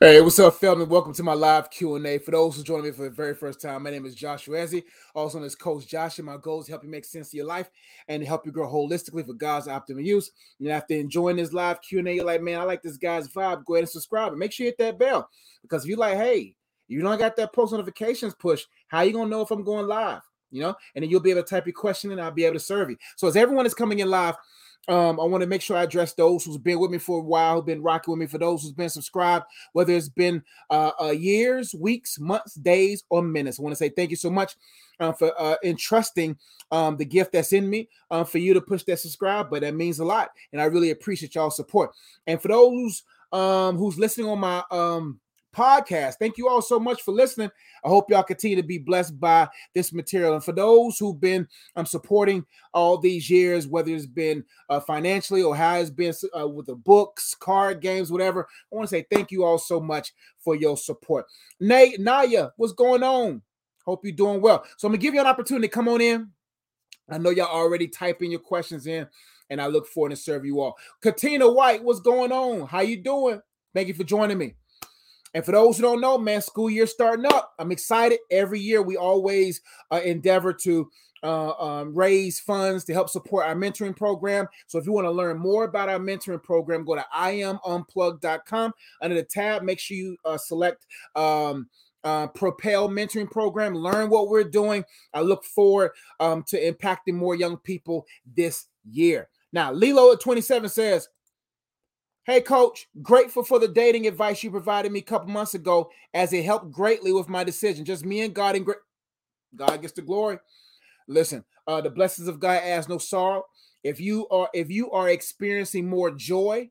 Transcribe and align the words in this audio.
Hey, 0.00 0.20
what's 0.20 0.38
up, 0.38 0.54
Feldman? 0.54 0.88
Welcome 0.88 1.14
to 1.14 1.22
my 1.22 1.32
live 1.32 1.70
Q&A. 1.70 2.18
For 2.18 2.30
those 2.30 2.56
who 2.56 2.62
join 2.62 2.84
me 2.84 2.90
for 2.90 3.02
the 3.02 3.10
very 3.10 3.34
first 3.34 3.60
time, 3.60 3.82
my 3.82 3.90
name 3.90 4.04
is 4.06 4.14
Joshua 4.14 4.58
Ezzy, 4.58 4.84
also 5.14 5.38
known 5.38 5.46
as 5.46 5.54
Coach 5.54 5.86
Josh, 5.86 6.18
and 6.18 6.26
my 6.26 6.36
goal 6.36 6.60
is 6.60 6.66
to 6.66 6.72
help 6.72 6.84
you 6.84 6.90
make 6.90 7.04
sense 7.04 7.28
of 7.28 7.34
your 7.34 7.46
life 7.46 7.70
and 8.06 8.22
help 8.22 8.44
you 8.44 8.52
grow 8.52 8.68
holistically 8.68 9.26
for 9.26 9.32
God's 9.32 9.66
optimal 9.66 10.04
use. 10.04 10.30
And 10.60 10.68
after 10.68 10.94
enjoying 10.94 11.36
this 11.36 11.52
live 11.52 11.80
Q&A, 11.80 12.14
you're 12.14 12.24
like, 12.24 12.42
man, 12.42 12.60
I 12.60 12.64
like 12.64 12.82
this 12.82 12.96
guy's 12.96 13.28
vibe, 13.28 13.64
go 13.64 13.74
ahead 13.74 13.82
and 13.82 13.88
subscribe 13.88 14.30
and 14.30 14.38
make 14.38 14.52
sure 14.52 14.64
you 14.64 14.70
hit 14.70 14.78
that 14.78 14.98
bell. 14.98 15.28
Because 15.62 15.82
if 15.84 15.88
you're 15.88 15.98
like, 15.98 16.16
hey, 16.16 16.54
you 16.86 17.00
don't 17.00 17.18
got 17.18 17.36
that 17.36 17.52
post 17.52 17.72
notifications 17.72 18.34
push, 18.34 18.64
how 18.88 19.00
you 19.02 19.12
gonna 19.12 19.30
know 19.30 19.42
if 19.42 19.50
I'm 19.50 19.64
going 19.64 19.86
live? 19.86 20.22
You 20.50 20.62
know, 20.62 20.76
and 20.94 21.02
then 21.02 21.10
you'll 21.10 21.20
be 21.20 21.30
able 21.30 21.42
to 21.42 21.48
type 21.48 21.66
your 21.66 21.74
question 21.74 22.10
and 22.12 22.20
I'll 22.20 22.30
be 22.30 22.44
able 22.44 22.54
to 22.54 22.60
serve 22.60 22.90
you. 22.90 22.96
So 23.16 23.26
as 23.26 23.36
everyone 23.36 23.66
is 23.66 23.74
coming 23.74 23.98
in 23.98 24.08
live, 24.08 24.36
um, 24.88 25.20
I 25.20 25.24
want 25.24 25.42
to 25.42 25.46
make 25.46 25.60
sure 25.60 25.76
I 25.76 25.82
address 25.82 26.14
those 26.14 26.44
who's 26.44 26.56
been 26.56 26.78
with 26.78 26.90
me 26.90 26.98
for 26.98 27.18
a 27.18 27.22
while, 27.22 27.56
who've 27.56 27.66
been 27.66 27.82
rocking 27.82 28.12
with 28.12 28.20
me. 28.20 28.26
For 28.26 28.38
those 28.38 28.62
who's 28.62 28.72
been 28.72 28.88
subscribed, 28.88 29.44
whether 29.72 29.92
it's 29.92 30.08
been 30.08 30.42
uh, 30.70 30.92
uh, 31.00 31.10
years, 31.10 31.74
weeks, 31.74 32.18
months, 32.18 32.54
days, 32.54 33.04
or 33.10 33.22
minutes, 33.22 33.58
I 33.58 33.62
want 33.62 33.72
to 33.72 33.76
say 33.76 33.90
thank 33.90 34.10
you 34.10 34.16
so 34.16 34.30
much 34.30 34.56
uh, 34.98 35.12
for 35.12 35.32
uh, 35.38 35.56
entrusting 35.62 36.38
um, 36.70 36.96
the 36.96 37.04
gift 37.04 37.32
that's 37.32 37.52
in 37.52 37.68
me 37.68 37.88
uh, 38.10 38.24
for 38.24 38.38
you 38.38 38.54
to 38.54 38.60
push 38.60 38.82
that 38.84 38.98
subscribe. 38.98 39.50
But 39.50 39.60
that 39.60 39.74
means 39.74 39.98
a 39.98 40.04
lot, 40.04 40.30
and 40.52 40.60
I 40.60 40.64
really 40.64 40.90
appreciate 40.90 41.34
y'all 41.34 41.50
support. 41.50 41.90
And 42.26 42.40
for 42.40 42.48
those 42.48 43.02
um, 43.32 43.76
who's 43.76 43.98
listening 43.98 44.28
on 44.28 44.38
my 44.38 44.62
um, 44.70 45.20
podcast. 45.58 46.14
Thank 46.20 46.38
you 46.38 46.48
all 46.48 46.62
so 46.62 46.78
much 46.78 47.02
for 47.02 47.12
listening. 47.12 47.50
I 47.84 47.88
hope 47.88 48.10
y'all 48.10 48.22
continue 48.22 48.56
to 48.56 48.62
be 48.62 48.78
blessed 48.78 49.18
by 49.18 49.48
this 49.74 49.92
material. 49.92 50.34
And 50.34 50.44
for 50.44 50.52
those 50.52 50.98
who've 50.98 51.20
been 51.20 51.48
um, 51.74 51.84
supporting 51.84 52.46
all 52.72 52.96
these 52.96 53.28
years, 53.28 53.66
whether 53.66 53.90
it's 53.90 54.06
been 54.06 54.44
uh, 54.68 54.78
financially 54.80 55.42
or 55.42 55.56
how 55.56 55.76
it's 55.76 55.90
been 55.90 56.14
uh, 56.38 56.46
with 56.46 56.66
the 56.66 56.76
books, 56.76 57.34
card 57.34 57.80
games, 57.80 58.12
whatever, 58.12 58.46
I 58.72 58.76
want 58.76 58.88
to 58.88 58.96
say 58.96 59.06
thank 59.10 59.32
you 59.32 59.44
all 59.44 59.58
so 59.58 59.80
much 59.80 60.12
for 60.38 60.54
your 60.54 60.76
support. 60.76 61.26
Nate, 61.58 61.98
Naya, 61.98 62.50
what's 62.56 62.72
going 62.72 63.02
on? 63.02 63.42
Hope 63.84 64.04
you're 64.04 64.14
doing 64.14 64.40
well. 64.40 64.64
So 64.76 64.86
I'm 64.86 64.92
gonna 64.92 65.00
give 65.00 65.14
you 65.14 65.20
an 65.20 65.26
opportunity 65.26 65.66
to 65.66 65.72
come 65.72 65.88
on 65.88 66.00
in. 66.00 66.30
I 67.10 67.18
know 67.18 67.30
y'all 67.30 67.46
already 67.46 67.88
typing 67.88 68.30
your 68.30 68.40
questions 68.40 68.86
in, 68.86 69.08
and 69.48 69.62
I 69.62 69.66
look 69.66 69.86
forward 69.86 70.10
to 70.10 70.16
serve 70.16 70.44
you 70.44 70.60
all. 70.60 70.76
Katina 71.00 71.50
White, 71.50 71.82
what's 71.82 72.00
going 72.00 72.30
on? 72.30 72.68
How 72.68 72.80
you 72.80 73.02
doing? 73.02 73.40
Thank 73.74 73.88
you 73.88 73.94
for 73.94 74.04
joining 74.04 74.36
me. 74.36 74.54
And 75.34 75.44
for 75.44 75.52
those 75.52 75.76
who 75.76 75.82
don't 75.82 76.00
know, 76.00 76.18
man, 76.18 76.42
school 76.42 76.70
year 76.70 76.86
starting 76.86 77.26
up. 77.26 77.52
I'm 77.58 77.72
excited. 77.72 78.18
Every 78.30 78.60
year 78.60 78.82
we 78.82 78.96
always 78.96 79.60
uh, 79.90 80.00
endeavor 80.04 80.52
to 80.54 80.90
uh, 81.22 81.50
um, 81.52 81.94
raise 81.94 82.40
funds 82.40 82.84
to 82.84 82.92
help 82.92 83.08
support 83.08 83.46
our 83.46 83.54
mentoring 83.54 83.96
program. 83.96 84.46
So 84.66 84.78
if 84.78 84.86
you 84.86 84.92
want 84.92 85.06
to 85.06 85.10
learn 85.10 85.38
more 85.38 85.64
about 85.64 85.88
our 85.88 85.98
mentoring 85.98 86.42
program, 86.42 86.84
go 86.84 86.94
to 86.94 87.04
iamunplug.com. 87.14 88.72
Under 89.02 89.16
the 89.16 89.24
tab, 89.24 89.62
make 89.62 89.80
sure 89.80 89.96
you 89.96 90.16
uh, 90.24 90.38
select 90.38 90.86
um, 91.16 91.68
uh, 92.04 92.28
Propel 92.28 92.88
Mentoring 92.88 93.30
Program. 93.30 93.74
Learn 93.74 94.10
what 94.10 94.28
we're 94.28 94.44
doing. 94.44 94.84
I 95.12 95.20
look 95.20 95.44
forward 95.44 95.90
um, 96.20 96.44
to 96.48 96.72
impacting 96.72 97.14
more 97.14 97.34
young 97.34 97.56
people 97.58 98.06
this 98.36 98.66
year. 98.88 99.28
Now, 99.52 99.72
Lilo 99.72 100.12
at 100.12 100.20
27 100.20 100.68
says, 100.68 101.08
Hey, 102.28 102.42
coach, 102.42 102.86
grateful 103.00 103.42
for 103.42 103.58
the 103.58 103.68
dating 103.68 104.06
advice 104.06 104.42
you 104.42 104.50
provided 104.50 104.92
me 104.92 104.98
a 104.98 105.02
couple 105.02 105.28
months 105.28 105.54
ago 105.54 105.88
as 106.12 106.30
it 106.34 106.44
helped 106.44 106.70
greatly 106.70 107.10
with 107.10 107.26
my 107.26 107.42
decision. 107.42 107.86
Just 107.86 108.04
me 108.04 108.20
and 108.20 108.34
God 108.34 108.54
and 108.54 108.66
gra- 108.66 108.74
God 109.56 109.80
gets 109.80 109.94
the 109.94 110.02
glory. 110.02 110.38
Listen, 111.08 111.42
uh, 111.66 111.80
the 111.80 111.88
blessings 111.88 112.28
of 112.28 112.38
God 112.38 112.62
has 112.62 112.86
no 112.86 112.98
sorrow. 112.98 113.44
If 113.82 113.98
you 113.98 114.28
are 114.28 114.50
if 114.52 114.68
you 114.70 114.90
are 114.90 115.08
experiencing 115.08 115.88
more 115.88 116.10
joy 116.10 116.68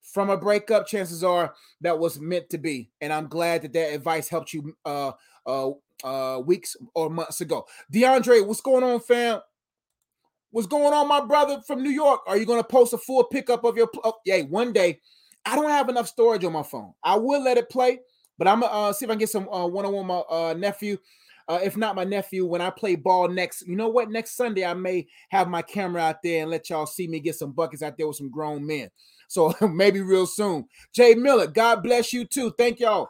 from 0.00 0.30
a 0.30 0.38
breakup, 0.38 0.86
chances 0.86 1.22
are 1.22 1.54
that 1.82 1.98
was 1.98 2.18
meant 2.18 2.48
to 2.48 2.56
be. 2.56 2.90
And 3.02 3.12
I'm 3.12 3.28
glad 3.28 3.60
that 3.62 3.74
that 3.74 3.92
advice 3.92 4.30
helped 4.30 4.54
you 4.54 4.74
uh 4.86 5.12
uh 5.44 5.68
uh 6.02 6.40
weeks 6.46 6.76
or 6.94 7.10
months 7.10 7.42
ago. 7.42 7.66
DeAndre, 7.92 8.46
what's 8.46 8.62
going 8.62 8.84
on, 8.84 9.00
fam? 9.00 9.40
What's 10.50 10.66
going 10.66 10.94
on, 10.94 11.08
my 11.08 11.20
brother 11.24 11.60
from 11.66 11.82
New 11.82 11.90
York? 11.90 12.22
Are 12.26 12.36
you 12.36 12.46
going 12.46 12.60
to 12.60 12.66
post 12.66 12.94
a 12.94 12.98
full 12.98 13.24
pickup 13.24 13.64
of 13.64 13.76
your? 13.76 13.88
Oh, 14.02 14.14
yeah, 14.24 14.40
one 14.42 14.72
day. 14.72 15.00
I 15.44 15.56
don't 15.56 15.70
have 15.70 15.88
enough 15.88 16.08
storage 16.08 16.44
on 16.44 16.52
my 16.52 16.62
phone. 16.62 16.92
I 17.02 17.16
will 17.16 17.42
let 17.42 17.56
it 17.56 17.70
play, 17.70 18.00
but 18.36 18.46
I'm 18.46 18.60
gonna 18.60 18.72
uh, 18.72 18.92
see 18.92 19.06
if 19.06 19.10
I 19.10 19.14
can 19.14 19.20
get 19.20 19.30
some 19.30 19.48
uh, 19.48 19.66
one-on-one 19.66 20.06
my 20.06 20.18
uh, 20.30 20.54
nephew. 20.54 20.98
Uh, 21.48 21.58
if 21.62 21.74
not 21.78 21.94
my 21.94 22.04
nephew, 22.04 22.44
when 22.44 22.60
I 22.60 22.68
play 22.68 22.94
ball 22.96 23.28
next, 23.28 23.66
you 23.66 23.74
know 23.74 23.88
what? 23.88 24.10
Next 24.10 24.36
Sunday, 24.36 24.66
I 24.66 24.74
may 24.74 25.06
have 25.30 25.48
my 25.48 25.62
camera 25.62 26.02
out 26.02 26.22
there 26.22 26.42
and 26.42 26.50
let 26.50 26.68
y'all 26.68 26.84
see 26.84 27.08
me 27.08 27.20
get 27.20 27.36
some 27.36 27.52
buckets 27.52 27.82
out 27.82 27.96
there 27.96 28.06
with 28.06 28.16
some 28.16 28.30
grown 28.30 28.66
men. 28.66 28.90
So 29.28 29.54
maybe 29.72 30.02
real 30.02 30.26
soon. 30.26 30.66
Jay 30.92 31.14
Miller, 31.14 31.46
God 31.46 31.82
bless 31.82 32.12
you 32.12 32.26
too. 32.26 32.52
Thank 32.58 32.80
y'all 32.80 33.08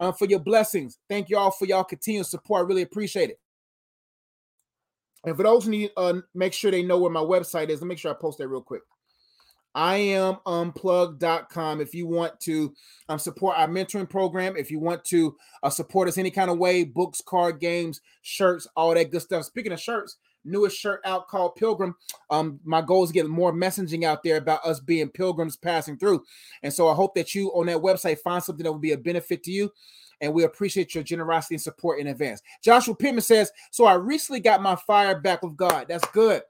uh, 0.00 0.12
for 0.12 0.24
your 0.24 0.38
blessings. 0.38 0.98
Thank 1.10 1.28
y'all 1.28 1.50
for 1.50 1.66
y'all 1.66 1.84
continued 1.84 2.24
support. 2.24 2.64
I 2.64 2.68
really 2.68 2.82
appreciate 2.82 3.28
it. 3.28 3.38
And 5.24 5.36
for 5.36 5.42
those 5.42 5.64
who 5.64 5.70
need 5.70 5.90
uh 5.96 6.20
make 6.34 6.52
sure 6.52 6.70
they 6.70 6.82
know 6.82 6.98
where 6.98 7.10
my 7.10 7.20
website 7.20 7.68
is, 7.68 7.80
let 7.80 7.86
me 7.86 7.88
make 7.90 7.98
sure 7.98 8.10
I 8.10 8.14
post 8.14 8.38
that 8.38 8.48
real 8.48 8.62
quick. 8.62 8.82
I 9.74 9.96
am 9.96 10.36
unplug.com 10.46 11.80
if 11.80 11.94
you 11.94 12.06
want 12.06 12.38
to 12.40 12.72
um, 13.08 13.18
support 13.18 13.58
our 13.58 13.66
mentoring 13.66 14.08
program, 14.08 14.56
if 14.56 14.70
you 14.70 14.78
want 14.78 15.04
to 15.06 15.36
uh, 15.64 15.70
support 15.70 16.06
us 16.06 16.16
any 16.16 16.30
kind 16.30 16.48
of 16.48 16.58
way, 16.58 16.84
books, 16.84 17.20
card 17.26 17.58
games, 17.58 18.00
shirts, 18.22 18.68
all 18.76 18.94
that 18.94 19.10
good 19.10 19.22
stuff. 19.22 19.44
Speaking 19.44 19.72
of 19.72 19.80
shirts, 19.80 20.16
newest 20.44 20.76
shirt 20.76 21.00
out 21.04 21.28
called 21.28 21.56
Pilgrim. 21.56 21.94
Um, 22.30 22.60
my 22.64 22.80
goal 22.80 23.04
is 23.04 23.10
to 23.10 23.14
get 23.14 23.28
more 23.28 23.52
messaging 23.52 24.04
out 24.04 24.22
there 24.22 24.36
about 24.36 24.64
us 24.64 24.80
being 24.80 25.08
pilgrims 25.08 25.56
passing 25.56 25.96
through. 25.96 26.24
And 26.62 26.72
so 26.72 26.88
I 26.88 26.94
hope 26.94 27.14
that 27.14 27.34
you 27.34 27.48
on 27.50 27.66
that 27.66 27.78
website 27.78 28.18
find 28.18 28.42
something 28.42 28.64
that 28.64 28.72
will 28.72 28.78
be 28.78 28.92
a 28.92 28.98
benefit 28.98 29.42
to 29.44 29.50
you 29.50 29.70
and 30.20 30.32
we 30.32 30.44
appreciate 30.44 30.94
your 30.94 31.04
generosity 31.04 31.54
and 31.54 31.62
support 31.62 32.00
in 32.00 32.08
advance. 32.08 32.42
Joshua 32.62 32.94
Pittman 32.94 33.22
says, 33.22 33.52
So 33.70 33.84
I 33.84 33.94
recently 33.94 34.40
got 34.40 34.62
my 34.62 34.76
fire 34.76 35.20
back 35.20 35.42
with 35.42 35.56
God. 35.56 35.86
That's 35.88 36.06
good. 36.08 36.42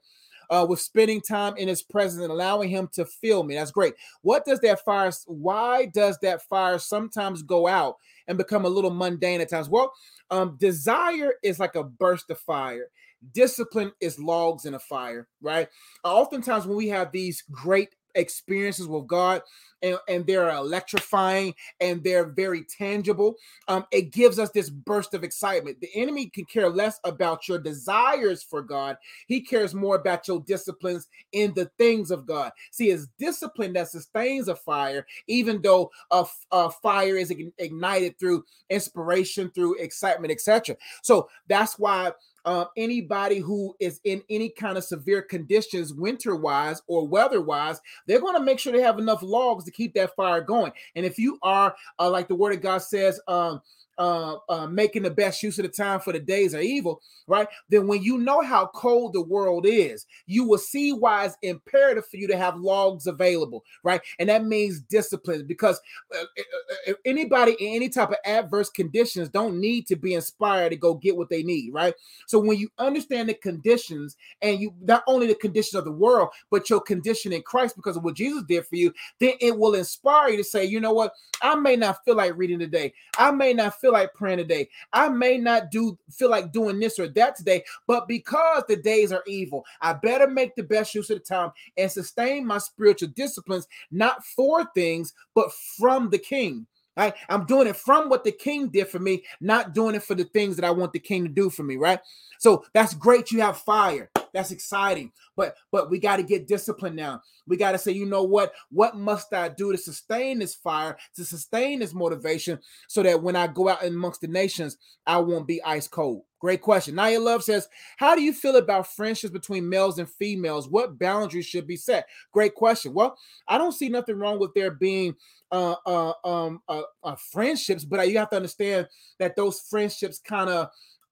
Uh, 0.49 0.65
with 0.69 0.79
spending 0.79 1.21
time 1.21 1.57
in 1.57 1.67
his 1.67 1.81
presence 1.81 2.21
and 2.21 2.31
allowing 2.31 2.69
him 2.69 2.87
to 2.93 3.03
feel 3.03 3.43
me. 3.43 3.55
That's 3.55 3.71
great. 3.71 3.95
What 4.21 4.45
does 4.45 4.59
that 4.59 4.85
fire, 4.85 5.11
why 5.25 5.87
does 5.87 6.19
that 6.19 6.43
fire 6.43 6.77
sometimes 6.77 7.41
go 7.41 7.67
out 7.67 7.97
and 8.27 8.37
become 8.37 8.63
a 8.63 8.69
little 8.69 8.91
mundane 8.91 9.41
at 9.41 9.49
times? 9.49 9.69
Well, 9.69 9.91
um, 10.29 10.55
desire 10.59 11.33
is 11.41 11.59
like 11.59 11.75
a 11.75 11.83
burst 11.83 12.29
of 12.29 12.39
fire. 12.39 12.89
Discipline 13.33 13.91
is 14.01 14.19
logs 14.19 14.65
in 14.65 14.73
a 14.73 14.79
fire, 14.79 15.27
right? 15.41 15.67
Oftentimes, 16.03 16.65
when 16.65 16.77
we 16.77 16.87
have 16.89 17.11
these 17.11 17.43
great 17.51 17.95
experiences 18.15 18.87
with 18.87 19.07
God, 19.07 19.41
and, 19.81 19.97
and 20.07 20.25
they're 20.25 20.49
electrifying 20.49 21.53
and 21.79 22.03
they're 22.03 22.25
very 22.25 22.63
tangible. 22.63 23.35
Um, 23.67 23.85
it 23.91 24.11
gives 24.11 24.39
us 24.39 24.49
this 24.49 24.69
burst 24.69 25.13
of 25.13 25.23
excitement. 25.23 25.79
The 25.79 25.89
enemy 25.93 26.29
can 26.29 26.45
care 26.45 26.69
less 26.69 26.99
about 27.03 27.47
your 27.47 27.59
desires 27.59 28.41
for 28.41 28.61
God, 28.61 28.97
he 29.27 29.41
cares 29.41 29.75
more 29.75 29.95
about 29.95 30.27
your 30.27 30.41
disciplines 30.41 31.07
in 31.31 31.53
the 31.53 31.69
things 31.77 32.11
of 32.11 32.25
God. 32.25 32.51
See, 32.71 32.89
it's 32.89 33.07
discipline 33.19 33.73
that 33.73 33.89
sustains 33.89 34.47
a 34.47 34.55
fire, 34.55 35.05
even 35.27 35.61
though 35.61 35.91
a, 36.11 36.25
a 36.51 36.71
fire 36.71 37.17
is 37.17 37.33
ignited 37.57 38.17
through 38.17 38.43
inspiration, 38.69 39.51
through 39.53 39.75
excitement, 39.75 40.31
etc. 40.31 40.75
So 41.03 41.29
that's 41.47 41.77
why 41.77 42.11
uh, 42.45 42.65
anybody 42.77 43.39
who 43.39 43.75
is 43.79 43.99
in 44.03 44.21
any 44.29 44.49
kind 44.49 44.77
of 44.77 44.83
severe 44.83 45.21
conditions, 45.21 45.93
winter 45.93 46.35
wise 46.35 46.81
or 46.87 47.07
weather 47.07 47.41
wise, 47.41 47.81
they're 48.07 48.21
going 48.21 48.35
to 48.35 48.43
make 48.43 48.59
sure 48.59 48.71
they 48.71 48.81
have 48.81 48.99
enough 48.99 49.23
logs 49.23 49.65
to 49.65 49.71
keep 49.71 49.93
that 49.95 50.15
fire 50.15 50.41
going. 50.41 50.71
And 50.95 51.05
if 51.05 51.17
you 51.17 51.37
are, 51.41 51.75
uh, 51.99 52.09
like 52.09 52.27
the 52.27 52.35
word 52.35 52.53
of 52.53 52.61
God 52.61 52.79
says, 52.79 53.19
um, 53.27 53.61
uh, 53.97 54.35
uh, 54.49 54.67
making 54.67 55.03
the 55.03 55.09
best 55.09 55.41
use 55.41 55.57
of 55.59 55.63
the 55.63 55.69
time 55.69 55.99
for 55.99 56.13
the 56.13 56.19
days 56.19 56.53
are 56.53 56.61
evil, 56.61 57.01
right? 57.27 57.47
Then 57.69 57.87
when 57.87 58.03
you 58.03 58.17
know 58.17 58.41
how 58.41 58.67
cold 58.67 59.13
the 59.13 59.21
world 59.21 59.65
is, 59.67 60.05
you 60.25 60.47
will 60.47 60.57
see 60.57 60.93
why 60.93 61.25
it's 61.25 61.37
imperative 61.41 62.05
for 62.07 62.17
you 62.17 62.27
to 62.27 62.37
have 62.37 62.57
logs 62.57 63.07
available, 63.07 63.63
right? 63.83 64.01
And 64.19 64.29
that 64.29 64.45
means 64.45 64.81
discipline 64.81 65.45
because 65.47 65.79
uh, 66.13 66.19
uh, 66.19 66.91
uh 66.91 66.93
anybody 67.05 67.55
in 67.59 67.75
any 67.75 67.89
type 67.89 68.09
of 68.09 68.17
adverse 68.25 68.69
conditions 68.69 69.29
don't 69.29 69.59
need 69.59 69.87
to 69.87 69.95
be 69.95 70.13
inspired 70.13 70.69
to 70.69 70.75
go 70.75 70.95
get 70.95 71.15
what 71.15 71.29
they 71.29 71.43
need, 71.43 71.73
right? 71.73 71.93
So 72.27 72.39
when 72.39 72.57
you 72.57 72.69
understand 72.77 73.29
the 73.29 73.33
conditions 73.35 74.17
and 74.41 74.59
you 74.59 74.73
not 74.81 75.03
only 75.07 75.27
the 75.27 75.35
conditions 75.35 75.75
of 75.75 75.85
the 75.85 75.91
world, 75.91 76.29
but 76.51 76.69
your 76.69 76.81
condition 76.81 77.33
in 77.33 77.41
Christ 77.41 77.75
because 77.75 77.97
of 77.97 78.03
what 78.03 78.15
Jesus 78.15 78.43
did 78.43 78.65
for 78.65 78.75
you, 78.75 78.93
then 79.19 79.33
it 79.39 79.57
will 79.57 79.75
inspire 79.75 80.29
you 80.29 80.37
to 80.37 80.43
say, 80.43 80.65
you 80.65 80.79
know 80.79 80.93
what, 80.93 81.13
I 81.41 81.55
may 81.55 81.75
not 81.75 82.03
feel 82.03 82.15
like 82.15 82.33
reading 82.35 82.59
today, 82.59 82.93
I 83.17 83.31
may 83.31 83.53
not 83.53 83.79
feel 83.85 83.93
like 83.93 84.13
praying 84.15 84.39
today. 84.39 84.67
I 84.93 85.09
may 85.09 85.37
not 85.37 85.69
do 85.69 85.97
feel 86.09 86.31
like 86.31 86.51
doing 86.51 86.79
this 86.79 86.97
or 86.97 87.07
that 87.09 87.35
today, 87.35 87.63
but 87.85 88.07
because 88.07 88.63
the 88.67 88.75
days 88.75 89.11
are 89.11 89.23
evil, 89.27 89.63
I 89.79 89.93
better 89.93 90.27
make 90.27 90.55
the 90.55 90.63
best 90.63 90.95
use 90.95 91.11
of 91.11 91.19
the 91.19 91.23
time 91.23 91.51
and 91.77 91.91
sustain 91.91 92.47
my 92.47 92.57
spiritual 92.57 93.09
disciplines, 93.09 93.67
not 93.91 94.25
for 94.25 94.67
things, 94.73 95.13
but 95.35 95.51
from 95.77 96.09
the 96.09 96.17
king. 96.17 96.65
Right? 96.97 97.13
I'm 97.27 97.45
doing 97.45 97.67
it 97.67 97.75
from 97.75 98.09
what 98.09 98.23
the 98.23 98.31
king 98.31 98.69
did 98.69 98.87
for 98.87 98.99
me, 98.99 99.23
not 99.41 99.73
doing 99.73 99.95
it 99.95 100.03
for 100.03 100.15
the 100.15 100.23
things 100.23 100.55
that 100.55 100.63
I 100.63 100.71
want 100.71 100.93
the 100.93 100.99
king 100.99 101.23
to 101.23 101.29
do 101.29 101.49
for 101.49 101.63
me, 101.63 101.75
right? 101.75 101.99
So 102.39 102.63
that's 102.73 102.93
great. 102.93 103.31
You 103.31 103.41
have 103.41 103.57
fire. 103.57 104.09
That's 104.35 104.51
exciting. 104.51 105.13
But 105.37 105.55
but 105.71 105.89
we 105.89 105.97
got 105.97 106.17
to 106.17 106.23
get 106.23 106.45
disciplined 106.45 106.97
now. 106.97 107.21
We 107.47 107.55
got 107.55 107.71
to 107.71 107.77
say, 107.77 107.93
you 107.93 108.05
know 108.05 108.23
what? 108.23 108.51
What 108.69 108.97
must 108.97 109.33
I 109.33 109.47
do 109.47 109.71
to 109.71 109.77
sustain 109.77 110.39
this 110.39 110.53
fire, 110.53 110.97
to 111.15 111.23
sustain 111.23 111.79
this 111.79 111.93
motivation, 111.93 112.59
so 112.89 113.01
that 113.03 113.23
when 113.23 113.37
I 113.37 113.47
go 113.47 113.69
out 113.69 113.85
amongst 113.85 114.19
the 114.19 114.27
nations, 114.27 114.77
I 115.07 115.19
won't 115.19 115.47
be 115.47 115.63
ice 115.63 115.87
cold? 115.87 116.23
Great 116.41 116.61
question. 116.61 116.95
Naya 116.95 117.19
Love 117.19 117.45
says, 117.45 117.69
How 117.95 118.13
do 118.13 118.21
you 118.21 118.33
feel 118.33 118.57
about 118.57 118.93
friendships 118.93 119.31
between 119.31 119.69
males 119.69 119.99
and 119.99 120.09
females? 120.09 120.67
What 120.67 120.99
boundaries 120.99 121.45
should 121.45 121.65
be 121.65 121.77
set? 121.77 122.05
Great 122.33 122.55
question. 122.55 122.93
Well, 122.93 123.17
I 123.47 123.57
don't 123.57 123.71
see 123.71 123.87
nothing 123.87 124.17
wrong 124.17 124.37
with 124.37 124.53
there 124.53 124.71
being 124.71 125.15
uh, 125.49 125.75
uh, 125.85 126.13
um, 126.25 126.61
uh, 126.67 126.81
uh 127.03 127.15
friendships, 127.31 127.85
but 127.85 128.09
you 128.09 128.17
have 128.17 128.29
to 128.31 128.35
understand 128.35 128.87
that 129.17 129.37
those 129.37 129.61
friendships 129.61 130.19
kind 130.19 130.49
of 130.49 130.69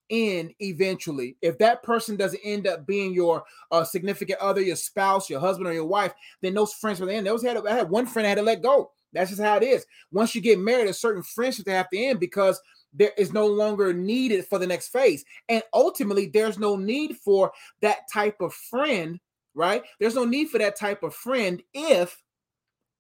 end 0.09 0.53
eventually. 0.59 1.38
If 1.41 1.57
that 1.59 1.83
person 1.83 2.15
doesn't 2.15 2.41
end 2.44 2.67
up 2.67 2.85
being 2.85 3.13
your 3.13 3.44
uh, 3.71 3.83
significant 3.83 4.39
other, 4.39 4.61
your 4.61 4.75
spouse, 4.75 5.29
your 5.29 5.39
husband, 5.39 5.67
or 5.67 5.73
your 5.73 5.85
wife, 5.85 6.13
then 6.41 6.53
those 6.53 6.73
friends 6.73 7.00
will 7.00 7.09
end. 7.09 7.27
Those 7.27 7.44
had 7.44 7.57
I 7.65 7.75
had 7.75 7.89
one 7.89 8.05
friend 8.05 8.25
I 8.25 8.29
had 8.29 8.38
to 8.38 8.44
let 8.44 8.61
go. 8.61 8.91
That's 9.13 9.29
just 9.29 9.41
how 9.41 9.57
it 9.57 9.63
is. 9.63 9.85
Once 10.11 10.33
you 10.33 10.41
get 10.41 10.59
married, 10.59 10.89
a 10.89 10.94
certain 10.94 11.23
friendships 11.23 11.69
have 11.69 11.89
to 11.91 11.97
end 11.97 12.19
because 12.19 12.59
there 12.94 13.11
is 13.17 13.33
no 13.33 13.47
longer 13.47 13.94
needed 13.94 14.45
for 14.45 14.59
the 14.59 14.67
next 14.67 14.89
phase. 14.89 15.23
And 15.50 15.63
ultimately, 15.73 16.27
there's 16.27 16.59
no 16.59 16.75
need 16.75 17.17
for 17.17 17.51
that 17.81 18.00
type 18.11 18.41
of 18.41 18.53
friend, 18.53 19.19
right? 19.53 19.83
There's 20.00 20.15
no 20.15 20.25
need 20.25 20.50
for 20.50 20.57
that 20.59 20.77
type 20.77 21.03
of 21.03 21.13
friend 21.13 21.61
if 21.73 22.21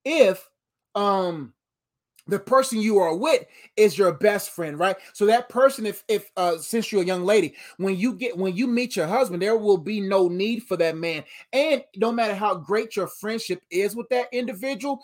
if 0.05 0.47
um 0.95 1.53
the 2.27 2.39
person 2.39 2.79
you 2.79 2.99
are 2.99 3.15
with 3.15 3.45
is 3.75 3.97
your 3.97 4.13
best 4.13 4.51
friend 4.51 4.79
right? 4.79 4.95
So 5.13 5.25
that 5.25 5.49
person 5.49 5.85
if 5.85 6.03
if 6.07 6.31
uh 6.37 6.57
since 6.57 6.91
you're 6.91 7.03
a 7.03 7.05
young 7.05 7.25
lady 7.25 7.55
when 7.77 7.97
you 7.97 8.13
get 8.13 8.37
when 8.37 8.55
you 8.55 8.67
meet 8.67 8.95
your 8.95 9.07
husband 9.07 9.41
there 9.41 9.57
will 9.57 9.77
be 9.77 9.99
no 9.99 10.27
need 10.27 10.63
for 10.63 10.77
that 10.77 10.97
man. 10.97 11.23
And 11.51 11.83
no 11.95 12.11
matter 12.11 12.35
how 12.35 12.55
great 12.55 12.95
your 12.95 13.07
friendship 13.07 13.61
is 13.69 13.95
with 13.95 14.09
that 14.09 14.27
individual 14.31 15.01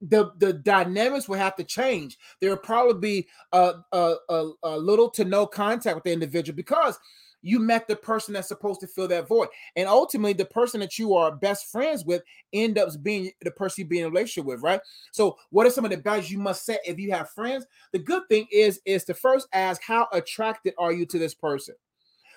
the 0.00 0.32
the 0.38 0.52
dynamics 0.52 1.28
will 1.28 1.38
have 1.38 1.56
to 1.56 1.64
change. 1.64 2.18
There 2.40 2.50
will 2.50 2.56
probably 2.56 3.00
be 3.00 3.28
a, 3.52 3.74
a, 3.92 4.14
a, 4.28 4.50
a 4.62 4.78
little 4.78 5.10
to 5.10 5.24
no 5.24 5.46
contact 5.46 5.94
with 5.94 6.04
the 6.04 6.12
individual 6.12 6.56
because 6.56 6.98
you 7.44 7.58
met 7.58 7.86
the 7.86 7.94
person 7.94 8.32
that's 8.32 8.48
supposed 8.48 8.80
to 8.80 8.86
fill 8.86 9.06
that 9.08 9.28
void. 9.28 9.48
And 9.76 9.86
ultimately, 9.86 10.32
the 10.32 10.46
person 10.46 10.80
that 10.80 10.98
you 10.98 11.14
are 11.14 11.30
best 11.30 11.70
friends 11.70 12.04
with 12.04 12.22
end 12.52 12.78
up 12.78 12.88
being 13.02 13.30
the 13.42 13.50
person 13.50 13.82
you 13.82 13.88
be 13.88 13.98
in 14.00 14.06
a 14.06 14.08
relationship 14.08 14.46
with, 14.46 14.62
right? 14.62 14.80
So, 15.12 15.36
what 15.50 15.66
are 15.66 15.70
some 15.70 15.84
of 15.84 15.90
the 15.90 15.98
boundaries 15.98 16.32
you 16.32 16.38
must 16.38 16.64
set 16.64 16.80
if 16.86 16.98
you 16.98 17.12
have 17.12 17.30
friends? 17.30 17.66
The 17.92 17.98
good 17.98 18.22
thing 18.28 18.46
is, 18.50 18.80
is 18.86 19.04
to 19.04 19.14
first 19.14 19.46
ask, 19.52 19.82
how 19.82 20.08
attracted 20.12 20.74
are 20.78 20.92
you 20.92 21.04
to 21.06 21.18
this 21.18 21.34
person? 21.34 21.74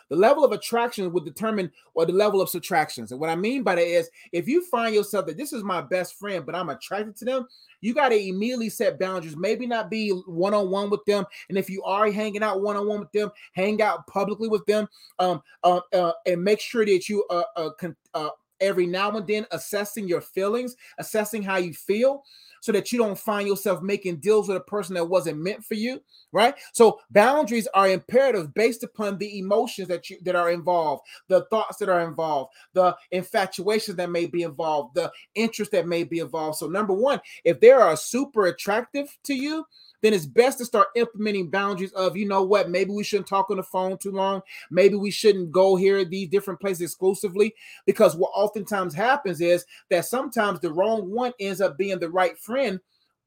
The 0.10 0.16
level 0.16 0.44
of 0.44 0.52
attraction 0.52 1.12
would 1.12 1.26
determine 1.26 1.72
or 1.94 2.06
the 2.06 2.14
level 2.14 2.42
of 2.42 2.50
subtractions. 2.50 3.12
And 3.12 3.20
what 3.20 3.30
I 3.30 3.36
mean 3.36 3.64
by 3.64 3.76
that 3.76 3.86
is 3.86 4.10
if 4.32 4.48
you 4.48 4.66
find 4.66 4.94
yourself 4.94 5.26
that 5.28 5.38
this 5.38 5.54
is 5.54 5.64
my 5.64 5.82
best 5.82 6.18
friend, 6.18 6.46
but 6.46 6.56
I'm 6.56 6.70
attracted 6.70 7.16
to 7.18 7.26
them, 7.26 7.48
you 7.82 7.94
got 7.94 8.10
to 8.10 8.16
immediately 8.16 8.70
set 8.70 9.00
boundaries. 9.00 9.36
Maybe 9.36 9.68
not 9.68 9.90
be 9.90 10.10
one 10.10 10.54
on 10.54 10.70
one 10.70 10.90
with 10.90 11.06
them. 11.06 11.26
And 11.50 11.58
if 11.58 11.70
you 11.70 11.84
are 11.84 12.12
hanging 12.12 12.44
out 12.44 12.62
one 12.62 12.76
on 12.76 12.88
one 12.88 13.00
with 13.00 13.12
them, 13.12 13.32
hang 13.54 13.82
out 13.82 14.08
publicly 14.08 14.48
with 14.48 14.66
them 14.66 14.88
um, 15.20 15.42
uh, 15.64 15.82
uh, 15.94 16.14
and 16.26 16.44
make 16.44 16.60
sure 16.60 16.86
that 16.86 17.10
you 17.10 17.26
uh, 17.30 17.44
uh, 17.56 17.70
uh 18.14 18.30
every 18.60 18.88
now 18.88 19.12
and 19.12 19.28
then 19.28 19.46
assessing 19.52 20.08
your 20.08 20.22
feelings, 20.22 20.76
assessing 20.98 21.44
how 21.44 21.58
you 21.58 21.74
feel 21.74 22.24
so 22.68 22.74
that 22.74 22.92
you 22.92 23.00
don't 23.00 23.18
find 23.18 23.48
yourself 23.48 23.82
making 23.82 24.18
deals 24.18 24.50
with 24.50 24.58
a 24.58 24.60
person 24.60 24.94
that 24.94 25.06
wasn't 25.06 25.38
meant 25.38 25.64
for 25.64 25.76
you, 25.76 26.02
right? 26.34 26.54
So 26.74 27.00
boundaries 27.12 27.66
are 27.74 27.88
imperative 27.88 28.54
based 28.54 28.84
upon 28.84 29.18
the 29.18 29.40
emotions 29.40 29.88
that 29.88 30.10
you 30.10 30.18
that 30.24 30.36
are 30.36 30.52
involved, 30.52 31.04
the 31.30 31.46
thoughts 31.46 31.78
that 31.78 31.88
are 31.88 32.02
involved, 32.02 32.52
the 32.74 32.94
infatuation 33.12 33.96
that 33.96 34.10
may 34.10 34.26
be 34.26 34.44
involved, 34.44 34.96
the 34.96 35.10
interest 35.34 35.72
that 35.72 35.88
may 35.88 36.04
be 36.04 36.20
involved. 36.20 36.58
So 36.58 36.68
number 36.68 36.94
1, 36.94 37.22
if 37.46 37.62
they 37.62 37.72
are 37.72 37.96
super 37.96 38.48
attractive 38.48 39.18
to 39.24 39.34
you, 39.34 39.66
then 40.02 40.14
it's 40.14 40.28
best 40.28 40.60
to 40.60 40.66
start 40.66 40.90
implementing 40.96 41.50
boundaries 41.50 41.92
of, 41.94 42.16
you 42.16 42.28
know 42.28 42.44
what, 42.44 42.70
maybe 42.70 42.92
we 42.92 43.04
shouldn't 43.04 43.28
talk 43.28 43.50
on 43.50 43.58
the 43.58 43.64
phone 43.64 43.98
too 43.98 44.12
long. 44.12 44.42
Maybe 44.70 44.96
we 44.96 45.10
shouldn't 45.10 45.52
go 45.52 45.76
here 45.76 46.06
these 46.06 46.30
different 46.30 46.60
places 46.60 46.82
exclusively. 46.82 47.56
Because 47.86 48.16
what 48.16 48.32
oftentimes 48.36 48.94
happens 48.94 49.42
is 49.42 49.66
that 49.90 50.06
sometimes 50.06 50.60
the 50.60 50.72
wrong 50.72 51.10
one 51.10 51.34
ends 51.40 51.62
up 51.62 51.80
being 51.80 51.98
the 51.98 52.10
right 52.10 52.38
friend, 52.38 52.57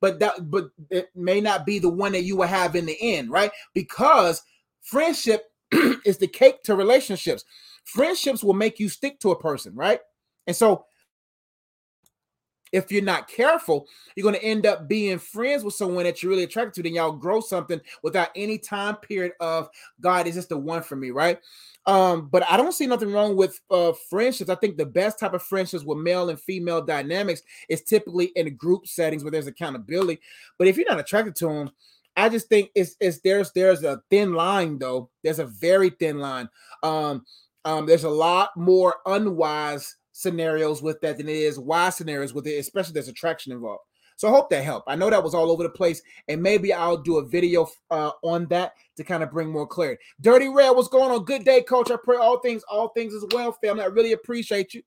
but 0.01 0.19
that 0.21 0.51
but 0.51 0.71
it 0.91 1.11
may 1.15 1.41
not 1.41 1.67
be 1.67 1.79
the 1.79 1.89
one 1.89 2.13
that 2.13 2.23
you 2.23 2.37
will 2.37 2.47
have 2.47 2.75
in 2.75 2.87
the 2.87 2.97
end, 3.01 3.31
right? 3.31 3.51
Because 3.75 4.43
friendship 4.81 5.45
is 6.05 6.19
the 6.19 6.27
cake 6.27 6.63
to 6.65 6.75
relationships. 6.75 7.45
Friendships 7.85 8.43
will 8.43 8.55
make 8.55 8.79
you 8.79 8.89
stick 8.89 9.21
to 9.21 9.31
a 9.31 9.39
person, 9.39 9.75
right? 9.75 10.01
And 10.47 10.57
so 10.57 10.85
if 12.73 12.93
you're 12.93 13.03
not 13.03 13.29
careful, 13.29 13.87
you're 14.15 14.23
going 14.23 14.35
to 14.35 14.45
end 14.45 14.67
up 14.67 14.89
being 14.89 15.19
friends 15.19 15.65
with 15.65 15.75
someone 15.75 16.05
that 16.05 16.23
you're 16.23 16.31
really 16.31 16.45
attracted 16.45 16.75
to. 16.75 16.83
Then 16.83 16.95
y'all 16.95 17.13
grow 17.13 17.41
something 17.41 17.81
without 18.03 18.29
any 18.37 18.59
time 18.59 18.97
period 18.97 19.33
of 19.41 19.69
God, 20.01 20.27
is 20.27 20.35
this 20.35 20.47
the 20.47 20.59
one 20.59 20.83
for 20.83 20.97
me, 20.97 21.11
right? 21.11 21.39
Um, 21.87 22.29
but 22.31 22.45
I 22.49 22.57
don't 22.57 22.73
see 22.73 22.87
nothing 22.87 23.13
wrong 23.13 23.37
with 23.37 23.59
uh 23.71 23.93
friendships. 24.11 24.51
I 24.51 24.55
think 24.55 24.77
the 24.77 24.87
best 24.87 25.19
type 25.19 25.33
of 25.33 25.43
friendships 25.43 25.83
with 25.83 25.99
male 25.99 26.29
and 26.29 26.41
female 26.41 26.83
dynamics 26.83 27.43
is 27.69 27.83
typically 27.83 28.27
in 28.37 28.55
group 28.57 28.87
settings 28.87 29.25
where 29.25 29.31
there's 29.31 29.47
accountability. 29.47 30.21
But 30.59 30.69
if 30.69 30.77
you're 30.77 30.89
not 30.89 31.01
attracted 31.01 31.37
to 31.37 31.47
them, 31.47 31.71
I 32.17 32.29
just 32.29 32.49
think 32.49 32.71
it's 32.75 32.97
it's 33.01 33.21
there's 33.21 33.51
there's 33.53 33.83
a 33.83 34.03
thin 34.11 34.35
line 34.35 34.79
though. 34.79 35.11
There's 35.25 35.39
a 35.39 35.47
very 35.47 35.91
thin 35.91 36.19
line. 36.19 36.49
Um, 36.83 37.25
um, 37.65 37.87
there's 37.87 38.05
a 38.05 38.11
lot 38.11 38.51
more 38.57 38.97
unwise 39.07 39.97
scenarios 40.21 40.83
with 40.83 41.01
that 41.01 41.17
than 41.17 41.31
it 41.31 41.37
is 41.37 41.59
why 41.59 41.89
scenarios 41.89 42.35
with 42.35 42.47
it, 42.47 42.59
especially 42.59 42.93
there's 42.93 43.09
attraction 43.09 43.53
involved. 43.53 43.83
So 44.17 44.29
I 44.29 44.33
hope 44.33 44.51
that 44.51 44.63
helped. 44.63 44.87
I 44.87 44.97
know 44.97 45.09
that 45.09 45.25
was 45.25 45.35
all 45.35 45.51
over 45.51 45.63
the 45.63 45.71
place, 45.71 46.03
and 46.29 46.43
maybe 46.43 46.75
I'll 46.75 46.99
do 46.99 47.17
a 47.17 47.25
video 47.25 47.71
uh, 47.91 48.11
on 48.23 48.47
that 48.49 48.75
to 48.99 49.05
kind 49.05 49.23
of 49.23 49.31
bring 49.31 49.49
more 49.49 49.67
clarity. 49.67 49.99
Dirty 50.21 50.49
Red, 50.49 50.73
what's 50.73 50.89
going 50.89 51.11
on? 51.11 51.25
Good 51.25 51.45
day, 51.45 51.63
coach. 51.63 51.91
I 51.91 51.97
pray 51.97 52.19
all 52.19 52.39
things, 52.41 52.63
all 52.71 52.89
things 52.89 53.15
as 53.15 53.25
well, 53.33 53.53
family. 53.53 53.83
I 53.83 53.87
really 53.87 54.13
appreciate 54.13 54.75
you. 54.75 54.83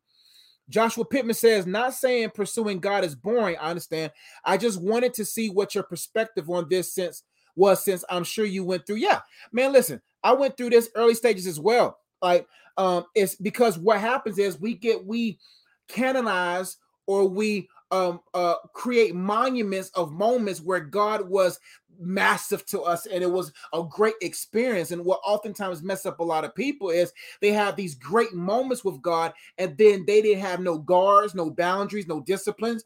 Joshua 0.70 1.04
Pittman 1.04 1.34
says, 1.34 1.66
not 1.66 1.96
saying 1.96 2.30
pursuing 2.36 2.80
God 2.80 3.04
is 3.04 3.16
boring. 3.16 3.58
I 3.58 3.72
understand. 3.72 4.12
I 4.46 4.58
just 4.58 4.80
wanted 4.80 5.16
to 5.16 5.26
see 5.26 5.50
what 5.50 5.74
your 5.74 5.84
perspective 5.84 6.48
on 6.48 6.68
this 6.70 6.94
since 6.94 7.24
was, 7.56 7.84
since 7.84 8.06
I'm 8.12 8.24
sure 8.24 8.46
you 8.46 8.64
went 8.64 8.86
through. 8.86 8.98
Yeah, 8.98 9.22
man, 9.52 9.74
listen, 9.74 10.00
I 10.24 10.34
went 10.34 10.58
through 10.58 10.70
this 10.70 10.92
early 10.94 11.16
stages 11.16 11.48
as 11.48 11.60
well. 11.60 11.98
Like, 12.22 12.48
um, 12.78 13.06
it's 13.16 13.36
because 13.36 13.78
what 13.78 14.00
happens 14.00 14.38
is 14.38 14.60
we 14.60 14.74
get 14.74 15.06
we 15.06 15.40
canonize 15.88 16.78
or 17.06 17.28
we 17.28 17.70
um 17.92 18.22
uh 18.34 18.56
create 18.74 19.14
monuments 19.14 19.90
of 19.96 20.12
moments 20.12 20.62
where 20.62 20.80
God 20.80 21.28
was 21.30 21.60
massive 22.00 22.66
to 22.66 22.82
us 22.82 23.06
and 23.06 23.24
it 23.24 23.32
was 23.32 23.52
a 23.74 23.84
great 23.84 24.16
experience. 24.22 24.92
And 24.92 25.06
what 25.06 25.20
oftentimes 25.24 25.84
mess 25.84 26.06
up 26.06 26.20
a 26.20 26.24
lot 26.24 26.44
of 26.44 26.56
people 26.56 26.90
is 26.90 27.14
they 27.40 27.52
have 27.52 27.76
these 27.76 27.96
great 27.96 28.34
moments 28.34 28.84
with 28.84 29.02
god 29.02 29.34
and 29.58 29.78
then 29.78 30.04
they 30.06 30.22
didn't 30.22 30.44
have 30.44 30.60
no 30.60 30.78
guards 30.78 31.36
no 31.36 31.50
boundaries 31.50 32.08
no 32.08 32.22
disciplines. 32.22 32.84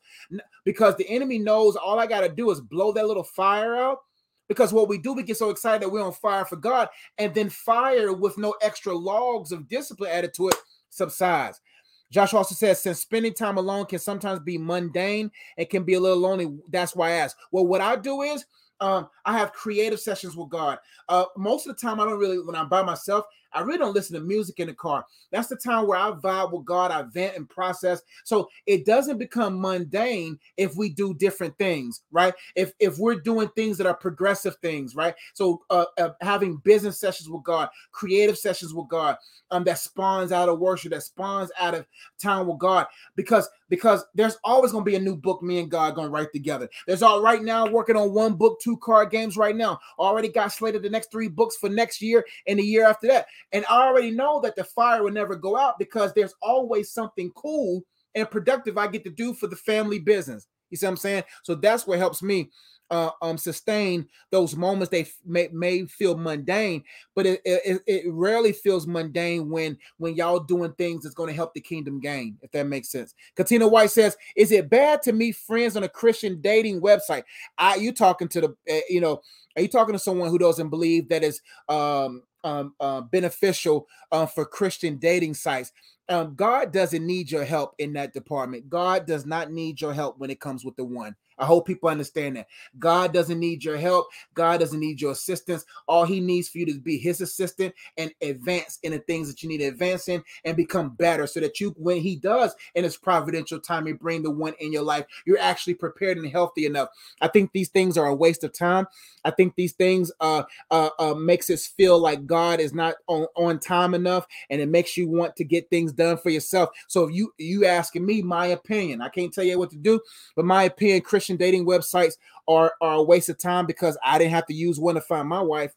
Because 0.65 0.95
the 0.97 1.07
enemy 1.09 1.39
knows 1.39 1.75
all 1.75 1.99
i 1.99 2.05
got 2.07 2.21
to 2.21 2.29
do 2.29 2.51
is 2.51 2.59
blow 2.59 2.91
that 2.91 3.07
little 3.07 3.23
fire 3.23 3.75
out 3.75 3.99
because 4.47 4.73
what 4.73 4.87
we 4.87 4.97
do, 4.97 5.13
we 5.13 5.23
get 5.23 5.37
so 5.37 5.49
excited 5.49 5.81
that 5.81 5.89
we're 5.89 6.03
on 6.03 6.13
fire 6.13 6.45
for 6.45 6.55
God, 6.55 6.89
and 7.17 7.33
then 7.33 7.49
fire 7.49 8.13
with 8.13 8.37
no 8.37 8.55
extra 8.61 8.93
logs 8.93 9.51
of 9.51 9.67
discipline 9.67 10.11
added 10.11 10.33
to 10.35 10.49
it 10.49 10.55
subsides. 10.89 11.61
Josh 12.09 12.33
also 12.33 12.55
says, 12.55 12.81
since 12.81 12.99
spending 12.99 13.33
time 13.33 13.57
alone 13.57 13.85
can 13.85 13.99
sometimes 13.99 14.39
be 14.39 14.57
mundane 14.57 15.29
and 15.57 15.69
can 15.69 15.83
be 15.83 15.95
a 15.95 15.99
little 15.99 16.17
lonely, 16.17 16.57
that's 16.69 16.95
why 16.95 17.09
I 17.09 17.15
ask. 17.15 17.37
Well, 17.51 17.67
what 17.67 17.81
I 17.81 17.97
do 17.97 18.21
is 18.21 18.45
um, 18.79 19.09
I 19.25 19.37
have 19.37 19.51
creative 19.53 19.99
sessions 19.99 20.35
with 20.35 20.49
God. 20.49 20.77
Uh, 21.09 21.25
most 21.35 21.67
of 21.67 21.75
the 21.75 21.81
time, 21.81 21.99
I 21.99 22.05
don't 22.05 22.19
really, 22.19 22.39
when 22.39 22.55
I'm 22.55 22.69
by 22.69 22.81
myself, 22.81 23.25
I 23.53 23.61
really 23.61 23.77
don't 23.79 23.93
listen 23.93 24.15
to 24.15 24.21
music 24.21 24.59
in 24.59 24.67
the 24.67 24.73
car. 24.73 25.05
That's 25.31 25.47
the 25.47 25.55
time 25.55 25.87
where 25.87 25.97
I 25.97 26.11
vibe 26.11 26.53
with 26.53 26.65
God, 26.65 26.91
I 26.91 27.03
vent 27.03 27.35
and 27.35 27.49
process. 27.49 28.01
So 28.23 28.49
it 28.65 28.85
doesn't 28.85 29.17
become 29.17 29.59
mundane 29.59 30.39
if 30.57 30.75
we 30.75 30.89
do 30.89 31.13
different 31.13 31.57
things, 31.57 32.01
right? 32.11 32.33
If 32.55 32.73
if 32.79 32.97
we're 32.97 33.19
doing 33.19 33.49
things 33.49 33.77
that 33.77 33.87
are 33.87 33.95
progressive 33.95 34.55
things, 34.57 34.95
right? 34.95 35.15
So 35.33 35.63
uh, 35.69 35.85
uh, 35.97 36.09
having 36.21 36.57
business 36.57 36.99
sessions 36.99 37.29
with 37.29 37.43
God, 37.43 37.69
creative 37.91 38.37
sessions 38.37 38.73
with 38.73 38.87
God, 38.87 39.17
um, 39.51 39.63
that 39.65 39.79
spawns 39.79 40.31
out 40.31 40.49
of 40.49 40.59
worship, 40.59 40.91
that 40.91 41.03
spawns 41.03 41.51
out 41.59 41.73
of 41.73 41.85
time 42.21 42.47
with 42.47 42.59
God, 42.59 42.87
because 43.15 43.49
because 43.69 44.05
there's 44.15 44.37
always 44.43 44.71
going 44.71 44.83
to 44.83 44.89
be 44.89 44.95
a 44.95 44.99
new 44.99 45.15
book 45.15 45.43
me 45.43 45.59
and 45.59 45.69
God 45.69 45.95
going 45.95 46.07
to 46.07 46.11
write 46.11 46.31
together. 46.31 46.69
There's 46.85 47.01
all 47.01 47.21
right 47.21 47.41
now 47.41 47.67
working 47.67 47.95
on 47.95 48.13
one 48.13 48.35
book, 48.35 48.59
two 48.61 48.77
card 48.77 49.11
games 49.11 49.37
right 49.37 49.55
now. 49.55 49.79
Already 49.99 50.29
got 50.29 50.53
slated 50.53 50.83
the 50.83 50.89
next 50.89 51.11
three 51.11 51.27
books 51.27 51.57
for 51.57 51.69
next 51.69 52.01
year 52.01 52.25
and 52.47 52.59
the 52.59 52.63
year 52.63 52.85
after 52.85 53.07
that. 53.07 53.27
And 53.51 53.65
I 53.69 53.87
already 53.87 54.11
know 54.11 54.39
that 54.41 54.55
the 54.55 54.63
fire 54.63 55.03
will 55.03 55.11
never 55.11 55.35
go 55.35 55.57
out 55.57 55.79
because 55.79 56.13
there's 56.13 56.35
always 56.41 56.91
something 56.91 57.31
cool 57.35 57.83
and 58.15 58.29
productive 58.29 58.77
I 58.77 58.87
get 58.87 59.03
to 59.05 59.09
do 59.09 59.33
for 59.33 59.47
the 59.47 59.55
family 59.55 59.99
business. 59.99 60.47
You 60.69 60.77
see 60.77 60.85
what 60.85 60.91
I'm 60.91 60.97
saying? 60.97 61.23
So 61.43 61.55
that's 61.55 61.87
what 61.87 61.99
helps 61.99 62.21
me 62.21 62.49
uh, 62.89 63.09
um 63.21 63.37
sustain 63.37 64.07
those 64.31 64.55
moments 64.55 64.89
they 64.89 65.07
may, 65.25 65.49
may 65.51 65.85
feel 65.85 66.17
mundane 66.17 66.83
but 67.15 67.25
it, 67.25 67.41
it, 67.43 67.81
it 67.85 68.03
rarely 68.07 68.53
feels 68.53 68.87
mundane 68.87 69.49
when 69.49 69.77
when 69.97 70.15
y'all 70.15 70.39
doing 70.39 70.71
things 70.73 71.03
that's 71.03 71.15
going 71.15 71.27
to 71.27 71.35
help 71.35 71.53
the 71.53 71.59
kingdom 71.59 71.99
gain 71.99 72.37
if 72.41 72.51
that 72.51 72.65
makes 72.65 72.89
sense 72.89 73.13
katina 73.35 73.67
white 73.67 73.91
says 73.91 74.15
is 74.35 74.51
it 74.51 74.69
bad 74.69 75.01
to 75.01 75.11
meet 75.11 75.35
friends 75.35 75.75
on 75.75 75.83
a 75.83 75.89
christian 75.89 76.39
dating 76.39 76.81
website 76.81 77.23
i 77.57 77.75
you 77.75 77.91
talking 77.91 78.27
to 78.27 78.41
the 78.41 78.49
uh, 78.71 78.79
you 78.89 79.01
know 79.01 79.21
are 79.57 79.61
you 79.61 79.67
talking 79.67 79.93
to 79.93 79.99
someone 79.99 80.29
who 80.29 80.37
doesn't 80.37 80.69
believe 80.69 81.09
that 81.09 81.23
is 81.23 81.41
um 81.67 82.23
um, 82.47 82.73
uh, 82.79 83.01
beneficial 83.01 83.87
uh, 84.11 84.25
for 84.25 84.45
Christian 84.45 84.97
dating 84.97 85.33
sites 85.33 85.71
um, 86.09 86.35
God 86.35 86.71
doesn't 86.71 87.05
need 87.05 87.31
your 87.31 87.43
help 87.43 87.75
in 87.79 87.93
that 87.93 88.13
department. 88.13 88.69
God 88.69 89.05
does 89.05 89.25
not 89.25 89.51
need 89.51 89.81
your 89.81 89.93
help 89.93 90.17
when 90.17 90.29
it 90.29 90.39
comes 90.39 90.63
with 90.63 90.75
the 90.75 90.85
one. 90.85 91.15
I 91.37 91.45
hope 91.45 91.67
people 91.67 91.89
understand 91.89 92.37
that. 92.37 92.47
God 92.79 93.13
doesn't 93.13 93.39
need 93.39 93.63
your 93.63 93.77
help. 93.77 94.07
God 94.33 94.59
doesn't 94.59 94.79
need 94.79 95.01
your 95.01 95.11
assistance. 95.11 95.65
All 95.87 96.05
he 96.05 96.19
needs 96.19 96.49
for 96.49 96.57
you 96.57 96.65
to 96.67 96.79
be 96.79 96.97
his 96.97 97.21
assistant 97.21 97.73
and 97.97 98.11
advance 98.21 98.79
in 98.83 98.91
the 98.91 98.99
things 98.99 99.27
that 99.29 99.43
you 99.43 99.49
need 99.49 99.59
to 99.59 99.65
advance 99.65 100.07
in 100.07 100.23
and 100.45 100.57
become 100.57 100.89
better 100.91 101.27
so 101.27 101.39
that 101.39 101.59
you, 101.59 101.75
when 101.77 102.01
he 102.01 102.15
does 102.15 102.55
in 102.75 102.83
his 102.83 102.97
providential 102.97 103.59
time, 103.59 103.85
he 103.85 103.93
bring 103.93 104.23
the 104.23 104.31
one 104.31 104.53
in 104.59 104.71
your 104.71 104.83
life, 104.83 105.05
you're 105.25 105.39
actually 105.39 105.73
prepared 105.73 106.17
and 106.17 106.27
healthy 106.27 106.65
enough. 106.65 106.89
I 107.21 107.27
think 107.27 107.51
these 107.51 107.69
things 107.69 107.97
are 107.97 108.07
a 108.07 108.15
waste 108.15 108.43
of 108.43 108.53
time. 108.53 108.87
I 109.23 109.31
think 109.31 109.55
these 109.55 109.73
things 109.73 110.11
uh, 110.19 110.43
uh, 110.71 110.89
uh 110.99 111.13
makes 111.13 111.49
us 111.49 111.67
feel 111.67 111.99
like 111.99 112.25
God 112.25 112.59
is 112.59 112.73
not 112.73 112.95
on, 113.07 113.27
on 113.35 113.59
time 113.59 113.93
enough 113.93 114.25
and 114.49 114.61
it 114.61 114.69
makes 114.69 114.95
you 114.95 115.09
want 115.09 115.35
to 115.35 115.43
get 115.43 115.69
things 115.69 115.91
done 115.91 116.17
for 116.17 116.29
yourself. 116.29 116.69
So 116.87 117.03
if 117.03 117.13
you 117.13 117.33
you 117.37 117.65
asking 117.65 118.05
me 118.05 118.21
my 118.21 118.47
opinion, 118.47 119.01
I 119.01 119.09
can't 119.09 119.33
tell 119.33 119.43
you 119.43 119.59
what 119.59 119.69
to 119.71 119.77
do, 119.77 119.99
but 120.35 120.45
my 120.45 120.63
opinion, 120.63 121.01
Christian 121.01 121.26
Christian 121.27 121.37
dating 121.37 121.65
websites 121.65 122.13
are, 122.47 122.73
are 122.79 122.95
a 122.95 123.03
waste 123.03 123.27
of 123.27 123.37
time 123.37 123.65
because 123.65 123.97
I 124.01 124.17
didn't 124.17 124.31
have 124.31 124.45
to 124.45 124.53
use 124.53 124.79
one 124.79 124.95
to 124.95 125.01
find 125.01 125.27
my 125.27 125.41
wife. 125.41 125.75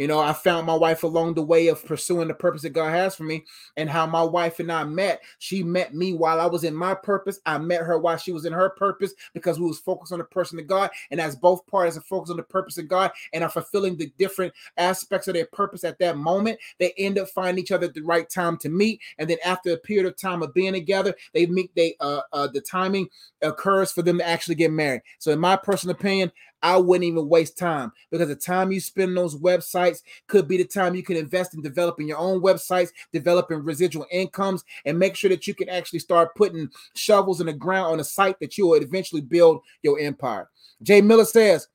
You 0.00 0.06
know, 0.06 0.18
I 0.18 0.32
found 0.32 0.66
my 0.66 0.74
wife 0.74 1.02
along 1.02 1.34
the 1.34 1.42
way 1.42 1.68
of 1.68 1.84
pursuing 1.84 2.28
the 2.28 2.32
purpose 2.32 2.62
that 2.62 2.70
God 2.70 2.88
has 2.88 3.14
for 3.14 3.24
me 3.24 3.44
and 3.76 3.90
how 3.90 4.06
my 4.06 4.22
wife 4.22 4.58
and 4.58 4.72
I 4.72 4.82
met. 4.84 5.20
She 5.40 5.62
met 5.62 5.94
me 5.94 6.14
while 6.14 6.40
I 6.40 6.46
was 6.46 6.64
in 6.64 6.74
my 6.74 6.94
purpose. 6.94 7.38
I 7.44 7.58
met 7.58 7.82
her 7.82 7.98
while 7.98 8.16
she 8.16 8.32
was 8.32 8.46
in 8.46 8.54
her 8.54 8.70
purpose 8.70 9.12
because 9.34 9.60
we 9.60 9.66
was 9.66 9.78
focused 9.78 10.14
on 10.14 10.18
the 10.20 10.24
person 10.24 10.58
of 10.58 10.66
God. 10.66 10.88
And 11.10 11.20
as 11.20 11.36
both 11.36 11.66
parties 11.66 11.98
are 11.98 12.00
focused 12.00 12.30
on 12.30 12.38
the 12.38 12.42
purpose 12.42 12.78
of 12.78 12.88
God 12.88 13.10
and 13.34 13.44
are 13.44 13.50
fulfilling 13.50 13.98
the 13.98 14.10
different 14.16 14.54
aspects 14.78 15.28
of 15.28 15.34
their 15.34 15.48
purpose 15.52 15.84
at 15.84 15.98
that 15.98 16.16
moment, 16.16 16.58
they 16.78 16.94
end 16.96 17.18
up 17.18 17.28
finding 17.28 17.62
each 17.62 17.70
other 17.70 17.84
at 17.84 17.92
the 17.92 18.00
right 18.00 18.26
time 18.26 18.56
to 18.56 18.70
meet. 18.70 19.02
And 19.18 19.28
then 19.28 19.36
after 19.44 19.70
a 19.70 19.76
period 19.76 20.06
of 20.06 20.16
time 20.16 20.42
of 20.42 20.54
being 20.54 20.72
together, 20.72 21.14
they 21.34 21.44
meet, 21.44 21.74
they 21.76 21.96
uh, 22.00 22.22
uh 22.32 22.46
the 22.46 22.62
timing 22.62 23.10
occurs 23.42 23.92
for 23.92 24.00
them 24.00 24.16
to 24.16 24.26
actually 24.26 24.54
get 24.54 24.72
married. 24.72 25.02
So 25.18 25.30
in 25.30 25.38
my 25.38 25.56
personal 25.56 25.94
opinion, 25.94 26.32
I 26.62 26.76
wouldn't 26.76 27.04
even 27.04 27.28
waste 27.28 27.58
time 27.58 27.92
because 28.10 28.28
the 28.28 28.36
time 28.36 28.72
you 28.72 28.80
spend 28.80 29.10
on 29.10 29.14
those 29.14 29.36
websites 29.36 29.89
could 30.28 30.48
be 30.48 30.56
the 30.56 30.64
time 30.64 30.94
you 30.94 31.02
can 31.02 31.16
invest 31.16 31.54
in 31.54 31.62
developing 31.62 32.08
your 32.08 32.18
own 32.18 32.40
websites, 32.40 32.90
developing 33.12 33.64
residual 33.64 34.06
incomes, 34.10 34.64
and 34.84 34.98
make 34.98 35.16
sure 35.16 35.30
that 35.30 35.46
you 35.46 35.54
can 35.54 35.68
actually 35.68 35.98
start 35.98 36.34
putting 36.34 36.68
shovels 36.94 37.40
in 37.40 37.46
the 37.46 37.52
ground 37.52 37.92
on 37.92 38.00
a 38.00 38.04
site 38.04 38.38
that 38.40 38.56
you 38.56 38.66
will 38.66 38.82
eventually 38.82 39.22
build 39.22 39.60
your 39.82 39.98
empire. 39.98 40.50
Jay 40.82 41.00
Miller 41.00 41.24
says, 41.24 41.68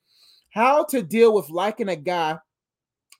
How 0.50 0.84
to 0.86 1.02
deal 1.02 1.34
with 1.34 1.50
liking 1.50 1.90
a 1.90 1.96
guy 1.96 2.40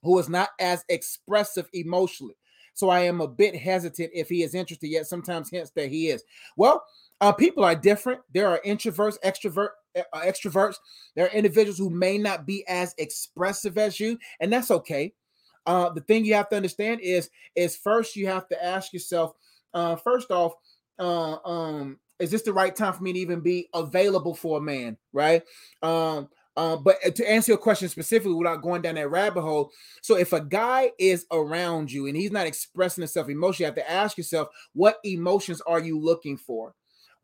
who 0.04 0.18
is 0.20 0.30
not 0.30 0.50
as 0.60 0.86
expressive 0.90 1.68
emotionally. 1.74 2.36
So 2.76 2.90
I 2.90 3.02
am 3.02 3.22
a 3.22 3.28
bit 3.28 3.56
hesitant 3.56 4.12
if 4.14 4.30
he 4.30 4.44
is 4.44 4.54
interested, 4.54 4.88
yet 4.88 5.08
sometimes 5.08 5.50
hints 5.50 5.72
that 5.72 5.90
he 5.90 6.10
is. 6.10 6.24
Well, 6.58 6.84
uh, 7.22 7.32
people 7.32 7.64
are 7.64 7.76
different. 7.76 8.22
There 8.34 8.48
are 8.48 8.60
introverts, 8.66 9.18
extrovert, 9.24 9.70
extroverts. 10.14 10.76
There 11.16 11.26
are 11.26 11.32
individuals 11.32 11.78
who 11.78 11.90
may 11.90 12.18
not 12.18 12.46
be 12.46 12.68
as 12.68 12.94
expressive 12.98 13.78
as 13.78 14.00
you, 14.00 14.18
and 14.40 14.52
that's 14.52 14.72
okay. 14.72 15.14
Uh, 15.66 15.90
the 15.90 16.02
thing 16.02 16.26
you 16.26 16.36
have 16.36 16.50
to 16.50 16.56
understand 16.56 17.02
is 17.02 17.30
is 17.56 17.76
first 17.76 18.16
you 18.16 18.28
have 18.28 18.48
to 18.50 18.64
ask 18.64 18.94
yourself. 18.94 19.34
Uh, 19.74 19.96
first 19.96 20.32
off, 20.32 20.54
uh, 21.00 21.38
um, 21.46 22.00
is 22.20 22.32
this 22.32 22.44
the 22.44 22.54
right 22.54 22.76
time 22.76 22.94
for 22.94 23.04
me 23.04 23.14
to 23.14 23.20
even 23.20 23.42
be 23.42 23.68
available 23.74 24.34
for 24.34 24.58
a 24.60 24.62
man? 24.62 24.98
Right. 25.12 25.44
Um, 25.82 26.30
uh, 26.58 26.78
but 26.78 26.96
to 27.16 27.30
answer 27.30 27.52
your 27.52 27.58
question 27.58 27.90
specifically 27.90 28.34
without 28.34 28.62
going 28.62 28.82
down 28.82 28.96
that 28.96 29.10
rabbit 29.10 29.42
hole, 29.42 29.72
so 30.02 30.16
if 30.16 30.32
a 30.32 30.40
guy 30.40 30.92
is 30.98 31.26
around 31.32 31.92
you 31.92 32.08
and 32.08 32.16
he's 32.16 32.32
not 32.32 32.48
expressing 32.48 33.02
himself 33.02 33.28
emotionally, 33.28 33.66
you 33.66 33.76
have 33.76 33.76
to 33.76 33.92
ask 33.92 34.18
yourself, 34.18 34.48
what 34.72 35.00
emotions 35.04 35.60
are 35.68 35.80
you 35.82 36.00
looking 36.00 36.38
for? 36.38 36.74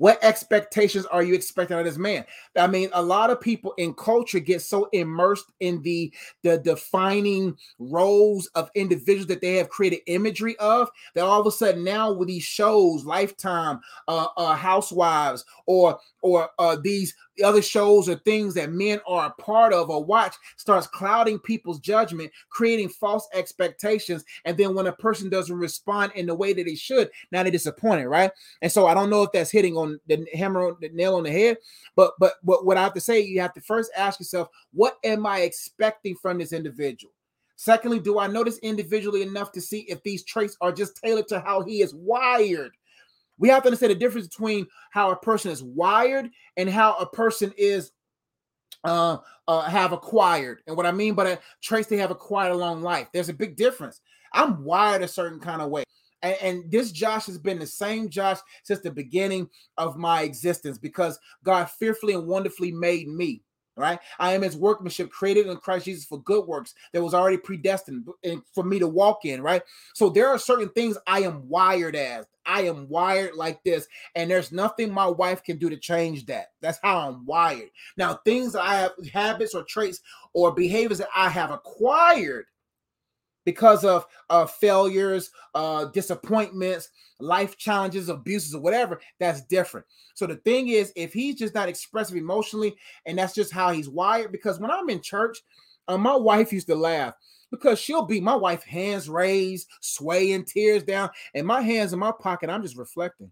What 0.02 0.18
expectations 0.24 1.06
are 1.06 1.22
you 1.22 1.36
expecting 1.36 1.78
of 1.78 1.86
this 1.86 1.96
man? 1.96 2.26
I 2.58 2.66
mean, 2.66 2.90
a 2.94 3.04
lot 3.04 3.30
of 3.30 3.40
people 3.40 3.76
in 3.78 3.94
culture 3.94 4.40
get 4.40 4.64
so 4.64 4.90
immersed 4.94 5.52
in 5.60 5.80
the 5.84 6.12
the 6.42 6.58
defining 6.58 7.56
roles 7.78 8.48
of 8.56 8.72
individuals 8.74 9.28
that 9.28 9.42
they 9.42 9.58
have 9.58 9.70
created 9.70 10.00
imagery 10.08 10.58
of 10.58 10.90
that 11.14 11.24
all 11.24 11.40
of 11.40 11.46
a 11.46 11.52
sudden 11.52 11.84
now 11.84 12.12
with 12.12 12.30
these 12.30 12.42
shows, 12.42 13.06
Lifetime, 13.06 13.80
uh, 14.08 14.26
uh 14.38 14.56
Housewives, 14.56 15.46
or 15.68 16.00
or 16.22 16.50
uh, 16.60 16.78
these 16.84 17.16
other 17.44 17.62
shows 17.62 18.08
or 18.08 18.16
things 18.16 18.54
that 18.54 18.72
men 18.72 19.00
are 19.08 19.28
a 19.28 19.42
part 19.42 19.74
of 19.74 19.90
or 19.90 20.04
watch 20.04 20.36
starts 20.58 20.88
clouding 20.88 21.40
people's 21.40 21.80
judgment, 21.80 22.32
creating 22.50 22.90
false 22.90 23.28
expectations. 23.34 24.24
And 24.46 24.58
then 24.58 24.76
when 24.76 24.88
a 24.88 24.92
person 24.94 25.30
doesn't 25.30 25.56
respond 25.56 26.12
in 26.16 26.26
the 26.26 26.36
way 26.36 26.54
that 26.54 26.66
they 26.66 26.76
should, 26.76 27.10
now 27.32 27.44
they're 27.44 27.52
disappointed, 27.52 28.08
right? 28.08 28.32
And 28.62 28.72
so 28.72 28.88
I 28.88 28.94
don't 28.94 29.10
know 29.10 29.24
if 29.24 29.32
that's 29.32 29.52
hitting 29.52 29.76
on 29.76 30.00
the 30.08 30.26
hammer, 30.34 30.68
on 30.68 30.78
the 30.82 30.90
nail 30.90 31.16
on 31.16 31.24
the 31.24 31.32
head, 31.32 31.58
but 31.96 32.14
but 32.20 32.34
but 32.44 32.66
what 32.66 32.78
I 32.78 32.84
have 32.84 32.94
to 32.94 33.02
say, 33.02 33.22
you 33.22 33.42
have 33.42 33.54
to 33.54 33.62
first 33.62 33.92
ask 33.96 34.20
yourself, 34.20 34.50
what 34.74 34.98
am 35.04 35.26
I 35.26 35.40
expecting 35.40 36.16
from 36.16 36.38
this 36.38 36.54
individual? 36.54 37.14
Secondly, 37.56 38.00
do 38.00 38.18
I 38.18 38.26
know 38.26 38.44
this 38.44 38.58
individually 38.60 39.22
enough 39.22 39.52
to 39.52 39.62
see 39.62 39.82
if 39.82 40.02
these 40.02 40.24
traits 40.24 40.58
are 40.62 40.72
just 40.72 40.96
tailored 40.96 41.28
to 41.28 41.40
how 41.40 41.62
he 41.62 41.84
is 41.84 41.94
wired? 41.94 42.72
We 43.38 43.50
have 43.50 43.64
to 43.64 43.68
understand 43.68 43.92
the 43.92 43.96
difference 43.96 44.28
between 44.28 44.68
how 44.92 45.12
a 45.12 45.16
person 45.16 45.52
is 45.52 45.64
wired 45.64 46.30
and 46.58 46.70
how 46.70 46.96
a 46.96 47.06
person 47.06 47.54
is 47.58 47.92
uh, 48.84 49.18
uh, 49.48 49.62
have 49.62 49.92
acquired. 49.92 50.62
And 50.68 50.76
what 50.76 50.86
I 50.86 50.92
mean 50.92 51.14
by 51.14 51.26
that, 51.26 51.42
traits 51.62 51.88
they 51.88 51.98
have 51.98 52.12
acquired 52.12 52.52
along 52.52 52.82
life. 52.82 53.08
There's 53.14 53.30
a 53.30 53.34
big 53.34 53.56
difference. 53.56 54.02
I'm 54.34 54.64
wired 54.64 55.02
a 55.02 55.08
certain 55.08 55.40
kind 55.40 55.62
of 55.62 55.70
way. 55.70 55.84
And, 56.24 56.38
and, 56.42 56.72
this 56.72 56.92
Josh 56.92 57.26
has 57.26 57.40
been 57.40 57.58
the 57.58 57.66
same 57.66 58.08
Josh 58.10 58.38
since 58.64 58.80
the 58.82 58.92
beginning 58.92 59.50
of 59.78 59.98
my 59.98 60.22
existence 60.22 60.78
because 60.78 61.20
God 61.44 61.70
fearfully 61.70 62.14
and 62.14 62.28
wonderfully 62.28 62.72
made 62.72 63.08
me 63.08 63.42
right? 63.78 64.00
I 64.20 64.34
am 64.34 64.42
his 64.42 64.58
workmanship 64.58 65.10
created 65.12 65.48
in 65.48 65.58
Christ 65.58 65.86
Jesus 65.86 66.06
for 66.06 66.22
good 66.22 66.46
works 66.46 66.74
that 66.94 67.04
was 67.04 67.14
already 67.14 67.38
predestined 67.38 68.08
for 68.54 68.64
me 68.64 68.80
to 68.80 68.88
walk 68.88 69.26
in, 69.26 69.42
right? 69.42 69.64
So 69.96 70.10
there 70.10 70.28
are 70.28 70.38
certain 70.38 70.70
things 70.70 70.98
I 71.08 71.22
am 71.22 71.48
wired 71.48 71.96
as. 71.96 72.26
I 72.46 72.64
am 72.64 72.90
wired 72.90 73.36
like 73.36 73.64
this, 73.64 73.88
and 74.16 74.30
there's 74.30 74.52
nothing 74.52 74.92
my 74.92 75.08
wife 75.08 75.44
can 75.44 75.58
do 75.58 75.70
to 75.70 75.78
change 75.78 76.26
that. 76.26 76.48
That's 76.60 76.80
how 76.82 77.10
I'm 77.10 77.26
wired. 77.26 77.70
Now, 77.98 78.20
things 78.26 78.56
I 78.56 78.76
have 78.76 78.92
habits 79.14 79.54
or 79.54 79.64
traits 79.64 80.02
or 80.34 80.52
behaviors 80.52 80.98
that 80.98 81.10
I 81.16 81.30
have 81.30 81.52
acquired 81.52 82.46
because 83.46 83.84
of 83.84 84.06
uh, 84.30 84.46
failures, 84.46 85.32
uh, 85.56 85.86
disappointments, 85.86 86.90
life 87.20 87.58
challenges, 87.58 88.10
abuses, 88.10 88.56
or 88.56 88.62
whatever, 88.62 89.00
that's 89.20 89.42
different. 89.42 89.86
So 90.14 90.28
the 90.28 90.38
thing 90.38 90.70
is, 90.70 90.94
if 90.96 91.14
he's 91.14 91.36
just 91.36 91.56
not 91.56 91.70
expressive 91.70 92.18
emotionally, 92.18 92.76
and 93.06 93.18
that's 93.18 93.34
just 93.34 93.52
how 93.52 93.72
he's 93.72 93.90
wired, 93.90 94.32
because 94.32 94.60
when 94.60 94.72
I'm 94.72 94.90
in 94.90 95.02
church, 95.02 95.40
uh, 95.88 95.98
my 95.98 96.16
wife 96.16 96.54
used 96.54 96.68
to 96.68 96.76
laugh 96.76 97.14
because 97.52 97.80
she'll 97.80 98.06
be 98.06 98.22
my 98.22 98.36
wife, 98.36 98.64
hands 98.64 99.10
raised, 99.10 99.68
swaying, 99.82 100.46
tears 100.46 100.84
down, 100.84 101.10
and 101.36 101.46
my 101.46 101.62
hands 101.62 101.94
in 101.94 102.00
my 102.00 102.12
pocket. 102.12 102.50
I'm 102.50 102.64
just 102.64 102.78
reflecting. 102.78 103.32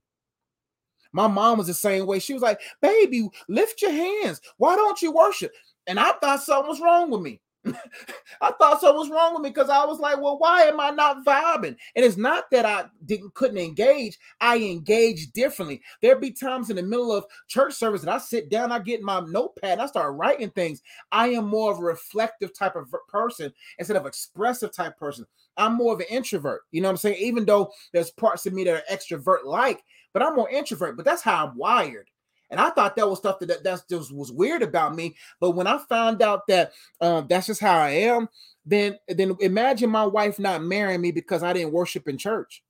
My 1.11 1.27
mom 1.27 1.57
was 1.57 1.67
the 1.67 1.73
same 1.73 2.05
way. 2.05 2.19
She 2.19 2.33
was 2.33 2.43
like, 2.43 2.59
Baby, 2.81 3.27
lift 3.47 3.81
your 3.81 3.91
hands. 3.91 4.41
Why 4.57 4.75
don't 4.75 5.01
you 5.01 5.11
worship? 5.11 5.51
And 5.87 5.99
I 5.99 6.11
thought 6.13 6.43
something 6.43 6.69
was 6.69 6.81
wrong 6.81 7.09
with 7.09 7.21
me. 7.21 7.41
I 8.41 8.51
thought 8.51 8.79
something 8.79 8.97
was 8.97 9.09
wrong 9.09 9.33
with 9.33 9.43
me 9.43 9.49
because 9.49 9.69
I 9.69 9.85
was 9.85 9.99
like, 9.99 10.21
well, 10.21 10.37
why 10.39 10.63
am 10.63 10.79
I 10.79 10.91
not 10.91 11.25
vibing? 11.25 11.75
And 11.95 12.05
it's 12.05 12.17
not 12.17 12.49
that 12.51 12.65
I 12.65 12.85
didn't 13.05 13.33
couldn't 13.33 13.57
engage. 13.57 14.17
I 14.39 14.57
engage 14.57 15.31
differently. 15.31 15.81
There'd 16.01 16.21
be 16.21 16.31
times 16.31 16.69
in 16.69 16.77
the 16.77 16.83
middle 16.83 17.11
of 17.11 17.25
church 17.47 17.73
service 17.73 18.01
that 18.01 18.13
I 18.13 18.17
sit 18.17 18.49
down, 18.49 18.71
I 18.71 18.79
get 18.79 19.01
my 19.01 19.19
notepad, 19.19 19.73
and 19.73 19.81
I 19.81 19.87
start 19.87 20.15
writing 20.15 20.51
things. 20.51 20.81
I 21.11 21.29
am 21.29 21.47
more 21.47 21.71
of 21.71 21.79
a 21.79 21.83
reflective 21.83 22.57
type 22.57 22.75
of 22.75 22.93
person 23.07 23.53
instead 23.77 23.97
of 23.97 24.05
expressive 24.05 24.73
type 24.73 24.97
person. 24.97 25.25
I'm 25.57 25.75
more 25.75 25.93
of 25.93 25.99
an 25.99 26.07
introvert. 26.09 26.61
You 26.71 26.81
know 26.81 26.87
what 26.87 26.93
I'm 26.93 26.97
saying? 26.97 27.17
Even 27.19 27.45
though 27.45 27.71
there's 27.91 28.11
parts 28.11 28.45
of 28.45 28.53
me 28.53 28.63
that 28.63 28.75
are 28.75 28.95
extrovert 28.95 29.43
like, 29.43 29.83
but 30.13 30.23
I'm 30.23 30.35
more 30.35 30.49
introvert. 30.49 30.95
But 30.95 31.05
that's 31.05 31.21
how 31.21 31.47
I'm 31.47 31.57
wired. 31.57 32.09
And 32.51 32.59
I 32.59 32.71
thought 32.71 32.95
that 32.95 33.09
was 33.09 33.19
stuff 33.19 33.39
that, 33.39 33.47
that 33.47 33.63
that's 33.63 33.83
just 33.83 34.13
was 34.13 34.31
weird 34.31 34.63
about 34.63 34.95
me. 34.95 35.15
But 35.39 35.51
when 35.51 35.67
I 35.67 35.77
found 35.89 36.21
out 36.21 36.47
that 36.47 36.73
um, 37.01 37.27
that's 37.29 37.47
just 37.47 37.61
how 37.61 37.77
I 37.77 37.89
am, 37.91 38.29
then 38.65 38.97
then 39.07 39.35
imagine 39.39 39.89
my 39.89 40.05
wife 40.05 40.39
not 40.39 40.63
marrying 40.63 41.01
me 41.01 41.11
because 41.11 41.43
I 41.43 41.53
didn't 41.53 41.73
worship 41.73 42.07
in 42.07 42.17
church. 42.17 42.63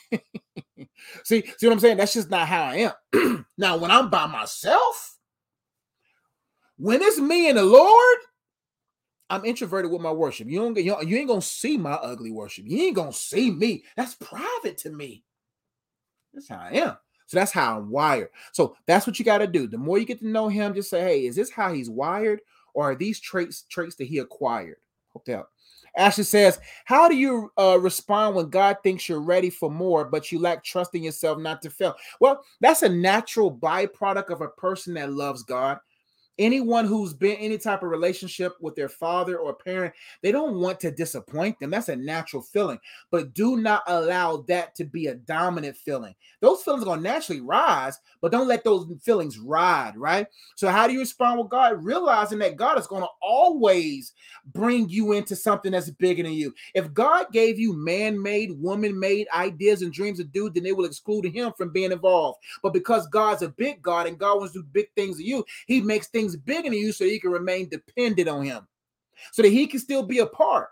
see, 1.24 1.44
see 1.58 1.66
what 1.66 1.72
I'm 1.72 1.80
saying? 1.80 1.98
That's 1.98 2.14
just 2.14 2.30
not 2.30 2.48
how 2.48 2.64
I 2.64 2.92
am. 3.14 3.46
now, 3.58 3.76
when 3.76 3.90
I'm 3.90 4.10
by 4.10 4.26
myself, 4.26 5.16
When 6.78 7.00
it's 7.02 7.18
me 7.18 7.48
and 7.48 7.58
the 7.58 7.64
Lord, 7.64 8.18
I'm 9.30 9.44
introverted 9.44 9.90
with 9.90 10.02
my 10.02 10.12
worship. 10.12 10.48
You 10.48 10.60
don't 10.60 10.76
you, 10.76 10.96
you 11.02 11.16
ain't 11.16 11.28
gonna 11.28 11.40
see 11.40 11.76
my 11.78 11.94
ugly 11.94 12.30
worship. 12.30 12.64
You 12.66 12.78
ain't 12.84 12.96
gonna 12.96 13.12
see 13.12 13.50
me. 13.50 13.84
That's 13.96 14.14
private 14.14 14.78
to 14.78 14.90
me. 14.90 15.24
That's 16.34 16.48
how 16.48 16.58
I 16.58 16.70
am. 16.72 16.96
So 17.26 17.38
that's 17.38 17.52
how 17.52 17.78
I'm 17.78 17.90
wired. 17.90 18.28
So 18.52 18.76
that's 18.86 19.06
what 19.06 19.18
you 19.18 19.24
got 19.24 19.38
to 19.38 19.46
do. 19.46 19.66
The 19.66 19.78
more 19.78 19.98
you 19.98 20.04
get 20.04 20.20
to 20.20 20.28
know 20.28 20.48
him, 20.48 20.74
just 20.74 20.90
say, 20.90 21.00
hey, 21.00 21.26
is 21.26 21.36
this 21.36 21.50
how 21.50 21.72
he's 21.72 21.90
wired? 21.90 22.40
Or 22.74 22.90
are 22.90 22.94
these 22.94 23.20
traits 23.20 23.62
traits 23.62 23.96
that 23.96 24.04
he 24.04 24.18
acquired? 24.18 24.76
Hope 25.12 25.24
that 25.24 25.46
Ashley 25.96 26.24
says, 26.24 26.60
How 26.84 27.08
do 27.08 27.16
you 27.16 27.50
uh, 27.58 27.78
respond 27.80 28.36
when 28.36 28.50
God 28.50 28.76
thinks 28.82 29.08
you're 29.08 29.20
ready 29.20 29.48
for 29.48 29.70
more, 29.70 30.04
but 30.04 30.30
you 30.30 30.38
lack 30.38 30.62
trust 30.62 30.94
in 30.94 31.02
yourself 31.02 31.38
not 31.38 31.62
to 31.62 31.70
fail? 31.70 31.94
Well, 32.20 32.44
that's 32.60 32.82
a 32.82 32.88
natural 32.88 33.50
byproduct 33.50 34.28
of 34.30 34.42
a 34.42 34.48
person 34.48 34.94
that 34.94 35.12
loves 35.12 35.42
God 35.42 35.78
anyone 36.38 36.84
who's 36.84 37.14
been 37.14 37.36
any 37.36 37.58
type 37.58 37.82
of 37.82 37.88
relationship 37.88 38.54
with 38.60 38.74
their 38.74 38.88
father 38.88 39.38
or 39.38 39.54
parent 39.54 39.94
they 40.22 40.32
don't 40.32 40.60
want 40.60 40.80
to 40.80 40.90
disappoint 40.90 41.58
them. 41.58 41.70
That's 41.70 41.88
a 41.88 41.96
natural 41.96 42.42
feeling. 42.42 42.78
But 43.10 43.34
do 43.34 43.56
not 43.56 43.82
allow 43.86 44.38
that 44.48 44.74
to 44.76 44.84
be 44.84 45.06
a 45.06 45.14
dominant 45.14 45.76
feeling. 45.76 46.14
Those 46.40 46.62
feelings 46.62 46.82
are 46.82 46.86
going 46.86 46.98
to 46.98 47.02
naturally 47.02 47.40
rise 47.40 47.98
but 48.20 48.32
don't 48.32 48.48
let 48.48 48.64
those 48.64 48.86
feelings 49.02 49.38
ride 49.38 49.94
right? 49.96 50.26
So 50.56 50.68
how 50.68 50.86
do 50.86 50.92
you 50.92 51.00
respond 51.00 51.38
with 51.38 51.48
god? 51.48 51.82
Realizing 51.82 52.38
that 52.40 52.56
god 52.56 52.78
is 52.78 52.86
going 52.86 53.02
to 53.02 53.08
always 53.22 54.12
bring 54.52 54.88
you 54.88 55.12
into 55.12 55.36
something 55.36 55.72
that's 55.72 55.90
bigger 55.90 56.22
than 56.22 56.32
you. 56.32 56.54
If 56.74 56.92
god 56.92 57.26
gave 57.32 57.58
you 57.58 57.72
man-made 57.72 58.52
woman-made 58.52 59.28
ideas 59.34 59.82
and 59.82 59.92
dreams 59.92 60.18
to 60.18 60.24
do 60.24 60.50
then 60.50 60.62
they 60.62 60.72
will 60.72 60.84
exclude 60.84 61.24
him 61.26 61.52
from 61.56 61.70
being 61.70 61.92
involved. 61.92 62.38
But 62.62 62.72
because 62.72 63.06
god's 63.08 63.42
a 63.42 63.48
big 63.48 63.82
god 63.82 64.06
and 64.06 64.18
god 64.18 64.38
wants 64.38 64.52
to 64.54 64.60
do 64.60 64.68
big 64.72 64.88
things 64.94 65.18
to 65.18 65.24
you 65.24 65.44
he 65.66 65.80
makes 65.80 66.08
things 66.08 66.25
things 66.26 66.36
bigger 66.36 66.70
than 66.70 66.78
you 66.78 66.92
so 66.92 67.04
you 67.04 67.20
can 67.20 67.30
remain 67.30 67.68
dependent 67.68 68.28
on 68.28 68.44
him, 68.44 68.66
so 69.32 69.42
that 69.42 69.52
he 69.52 69.66
can 69.66 69.80
still 69.80 70.02
be 70.02 70.18
a 70.18 70.26
part. 70.26 70.68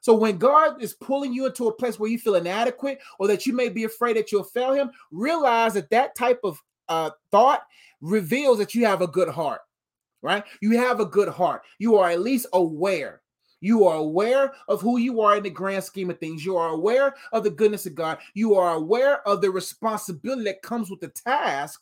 So 0.00 0.14
when 0.14 0.36
God 0.36 0.82
is 0.82 0.94
pulling 0.94 1.32
you 1.32 1.46
into 1.46 1.68
a 1.68 1.72
place 1.72 1.98
where 1.98 2.10
you 2.10 2.18
feel 2.18 2.34
inadequate 2.34 2.98
or 3.20 3.28
that 3.28 3.46
you 3.46 3.52
may 3.52 3.68
be 3.68 3.84
afraid 3.84 4.16
that 4.16 4.32
you'll 4.32 4.42
fail 4.42 4.72
him, 4.72 4.90
realize 5.12 5.74
that 5.74 5.90
that 5.90 6.16
type 6.16 6.40
of 6.42 6.60
uh, 6.88 7.10
thought 7.30 7.62
reveals 8.00 8.58
that 8.58 8.74
you 8.74 8.84
have 8.84 9.00
a 9.00 9.06
good 9.06 9.28
heart, 9.28 9.60
right? 10.20 10.42
You 10.60 10.76
have 10.78 10.98
a 10.98 11.06
good 11.06 11.28
heart. 11.28 11.62
You 11.78 11.96
are 11.98 12.10
at 12.10 12.20
least 12.20 12.46
aware. 12.52 13.22
You 13.60 13.86
are 13.86 13.98
aware 13.98 14.54
of 14.66 14.80
who 14.80 14.98
you 14.98 15.20
are 15.20 15.36
in 15.36 15.44
the 15.44 15.50
grand 15.50 15.84
scheme 15.84 16.10
of 16.10 16.18
things. 16.18 16.44
You 16.44 16.56
are 16.56 16.70
aware 16.70 17.14
of 17.30 17.44
the 17.44 17.50
goodness 17.50 17.86
of 17.86 17.94
God. 17.94 18.18
You 18.34 18.56
are 18.56 18.74
aware 18.74 19.26
of 19.26 19.40
the 19.40 19.52
responsibility 19.52 20.42
that 20.44 20.62
comes 20.62 20.90
with 20.90 20.98
the 20.98 21.08
task 21.10 21.80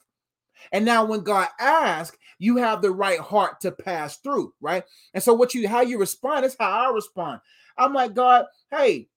and 0.72 0.84
now 0.84 1.04
when 1.04 1.20
God 1.20 1.48
asks, 1.58 2.16
you 2.38 2.56
have 2.56 2.80
the 2.80 2.90
right 2.90 3.20
heart 3.20 3.60
to 3.60 3.70
pass 3.70 4.16
through, 4.18 4.54
right? 4.60 4.84
And 5.14 5.22
so 5.22 5.34
what 5.34 5.54
you 5.54 5.68
how 5.68 5.82
you 5.82 5.98
respond 5.98 6.44
is 6.44 6.56
how 6.58 6.90
I 6.90 6.94
respond. 6.94 7.40
I'm 7.76 7.92
like, 7.92 8.14
God, 8.14 8.46
hey, 8.70 9.08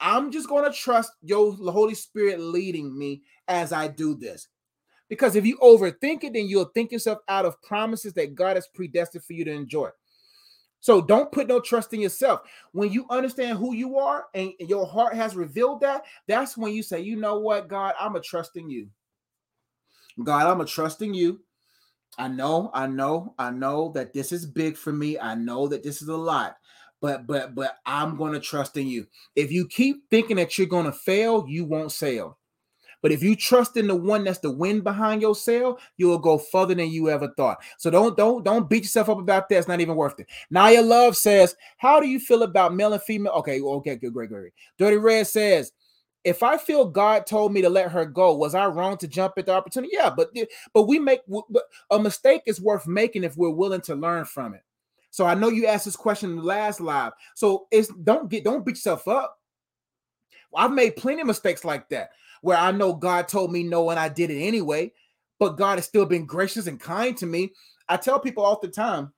I'm 0.00 0.32
just 0.32 0.48
going 0.48 0.64
to 0.64 0.76
trust 0.76 1.12
your 1.22 1.52
Holy 1.52 1.94
Spirit 1.94 2.40
leading 2.40 2.96
me 2.96 3.22
as 3.46 3.72
I 3.72 3.88
do 3.88 4.14
this. 4.14 4.48
Because 5.08 5.36
if 5.36 5.46
you 5.46 5.58
overthink 5.58 6.24
it, 6.24 6.32
then 6.32 6.48
you'll 6.48 6.72
think 6.74 6.90
yourself 6.90 7.18
out 7.28 7.44
of 7.44 7.60
promises 7.62 8.12
that 8.14 8.34
God 8.34 8.56
has 8.56 8.66
predestined 8.74 9.24
for 9.24 9.34
you 9.34 9.44
to 9.44 9.52
enjoy. 9.52 9.90
So 10.80 11.00
don't 11.00 11.30
put 11.30 11.46
no 11.46 11.60
trust 11.60 11.92
in 11.92 12.00
yourself. 12.00 12.40
When 12.72 12.90
you 12.90 13.06
understand 13.10 13.58
who 13.58 13.74
you 13.74 13.98
are 13.98 14.24
and 14.34 14.52
your 14.58 14.84
heart 14.84 15.14
has 15.14 15.36
revealed 15.36 15.80
that, 15.82 16.02
that's 16.26 16.56
when 16.56 16.72
you 16.72 16.82
say, 16.82 17.00
you 17.00 17.14
know 17.14 17.38
what, 17.38 17.68
God, 17.68 17.94
I'm 18.00 18.16
a 18.16 18.20
trusting 18.20 18.68
you. 18.68 18.88
God, 20.22 20.46
I'm 20.46 20.60
a 20.60 20.64
trusting 20.64 21.14
you. 21.14 21.40
I 22.18 22.28
know, 22.28 22.70
I 22.74 22.86
know, 22.86 23.34
I 23.38 23.50
know 23.50 23.92
that 23.94 24.12
this 24.12 24.32
is 24.32 24.44
big 24.44 24.76
for 24.76 24.92
me. 24.92 25.18
I 25.18 25.34
know 25.34 25.66
that 25.68 25.82
this 25.82 26.02
is 26.02 26.08
a 26.08 26.16
lot, 26.16 26.56
but 27.00 27.26
but 27.26 27.54
but 27.54 27.78
I'm 27.86 28.16
to 28.34 28.40
trust 28.40 28.76
in 28.76 28.86
you. 28.86 29.06
If 29.34 29.50
you 29.50 29.66
keep 29.66 30.08
thinking 30.10 30.36
that 30.36 30.58
you're 30.58 30.66
to 30.84 30.92
fail, 30.92 31.46
you 31.48 31.64
won't 31.64 31.92
sail. 31.92 32.38
But 33.02 33.10
if 33.10 33.22
you 33.22 33.34
trust 33.34 33.76
in 33.76 33.88
the 33.88 33.96
one 33.96 34.24
that's 34.24 34.38
the 34.38 34.50
wind 34.50 34.84
behind 34.84 35.20
your 35.20 35.34
sail, 35.34 35.78
you 35.96 36.06
will 36.06 36.18
go 36.18 36.38
further 36.38 36.74
than 36.74 36.90
you 36.90 37.10
ever 37.10 37.32
thought. 37.36 37.58
So 37.76 37.90
don't 37.90 38.16
don't 38.16 38.44
don't 38.44 38.70
beat 38.70 38.84
yourself 38.84 39.08
up 39.08 39.18
about 39.18 39.48
that. 39.48 39.58
It's 39.58 39.68
not 39.68 39.80
even 39.80 39.96
worth 39.96 40.20
it. 40.20 40.28
Naya 40.50 40.82
Love 40.82 41.16
says, 41.16 41.56
"How 41.78 41.98
do 41.98 42.06
you 42.06 42.20
feel 42.20 42.44
about 42.44 42.74
male 42.74 42.92
and 42.92 43.02
female?" 43.02 43.32
Okay, 43.32 43.60
okay, 43.60 43.96
good, 43.96 44.12
great, 44.12 44.30
great. 44.30 44.52
Dirty 44.78 44.98
Red 44.98 45.26
says, 45.26 45.72
if 46.24 46.42
I 46.42 46.56
feel 46.56 46.84
God 46.84 47.26
told 47.26 47.52
me 47.52 47.62
to 47.62 47.68
let 47.68 47.90
her 47.90 48.04
go, 48.04 48.34
was 48.34 48.54
I 48.54 48.66
wrong 48.66 48.96
to 48.98 49.08
jump 49.08 49.34
at 49.36 49.46
the 49.46 49.52
opportunity? 49.52 49.92
Yeah, 49.94 50.10
but 50.10 50.30
but 50.72 50.82
we 50.82 50.98
make 50.98 51.20
but 51.28 51.64
a 51.90 51.98
mistake 51.98 52.42
is 52.46 52.60
worth 52.60 52.86
making 52.86 53.24
if 53.24 53.36
we're 53.36 53.50
willing 53.50 53.80
to 53.82 53.94
learn 53.94 54.24
from 54.24 54.54
it. 54.54 54.62
So 55.10 55.26
I 55.26 55.34
know 55.34 55.48
you 55.48 55.66
asked 55.66 55.84
this 55.84 55.96
question 55.96 56.42
last 56.42 56.80
live. 56.80 57.12
So 57.34 57.66
it's 57.70 57.88
don't 57.88 58.30
get 58.30 58.44
don't 58.44 58.64
beat 58.64 58.76
yourself 58.76 59.08
up. 59.08 59.38
I've 60.54 60.72
made 60.72 60.96
plenty 60.96 61.22
of 61.22 61.26
mistakes 61.26 61.64
like 61.64 61.88
that 61.88 62.10
where 62.42 62.58
I 62.58 62.72
know 62.72 62.92
God 62.92 63.28
told 63.28 63.52
me 63.52 63.62
no 63.62 63.90
and 63.90 63.98
I 63.98 64.08
did 64.08 64.30
it 64.30 64.40
anyway, 64.40 64.92
but 65.38 65.56
God 65.56 65.78
has 65.78 65.86
still 65.86 66.06
been 66.06 66.26
gracious 66.26 66.66
and 66.66 66.78
kind 66.78 67.16
to 67.18 67.26
me. 67.26 67.52
I 67.88 67.96
tell 67.96 68.20
people 68.20 68.44
all 68.44 68.58
the 68.60 68.68
time, 68.68 69.12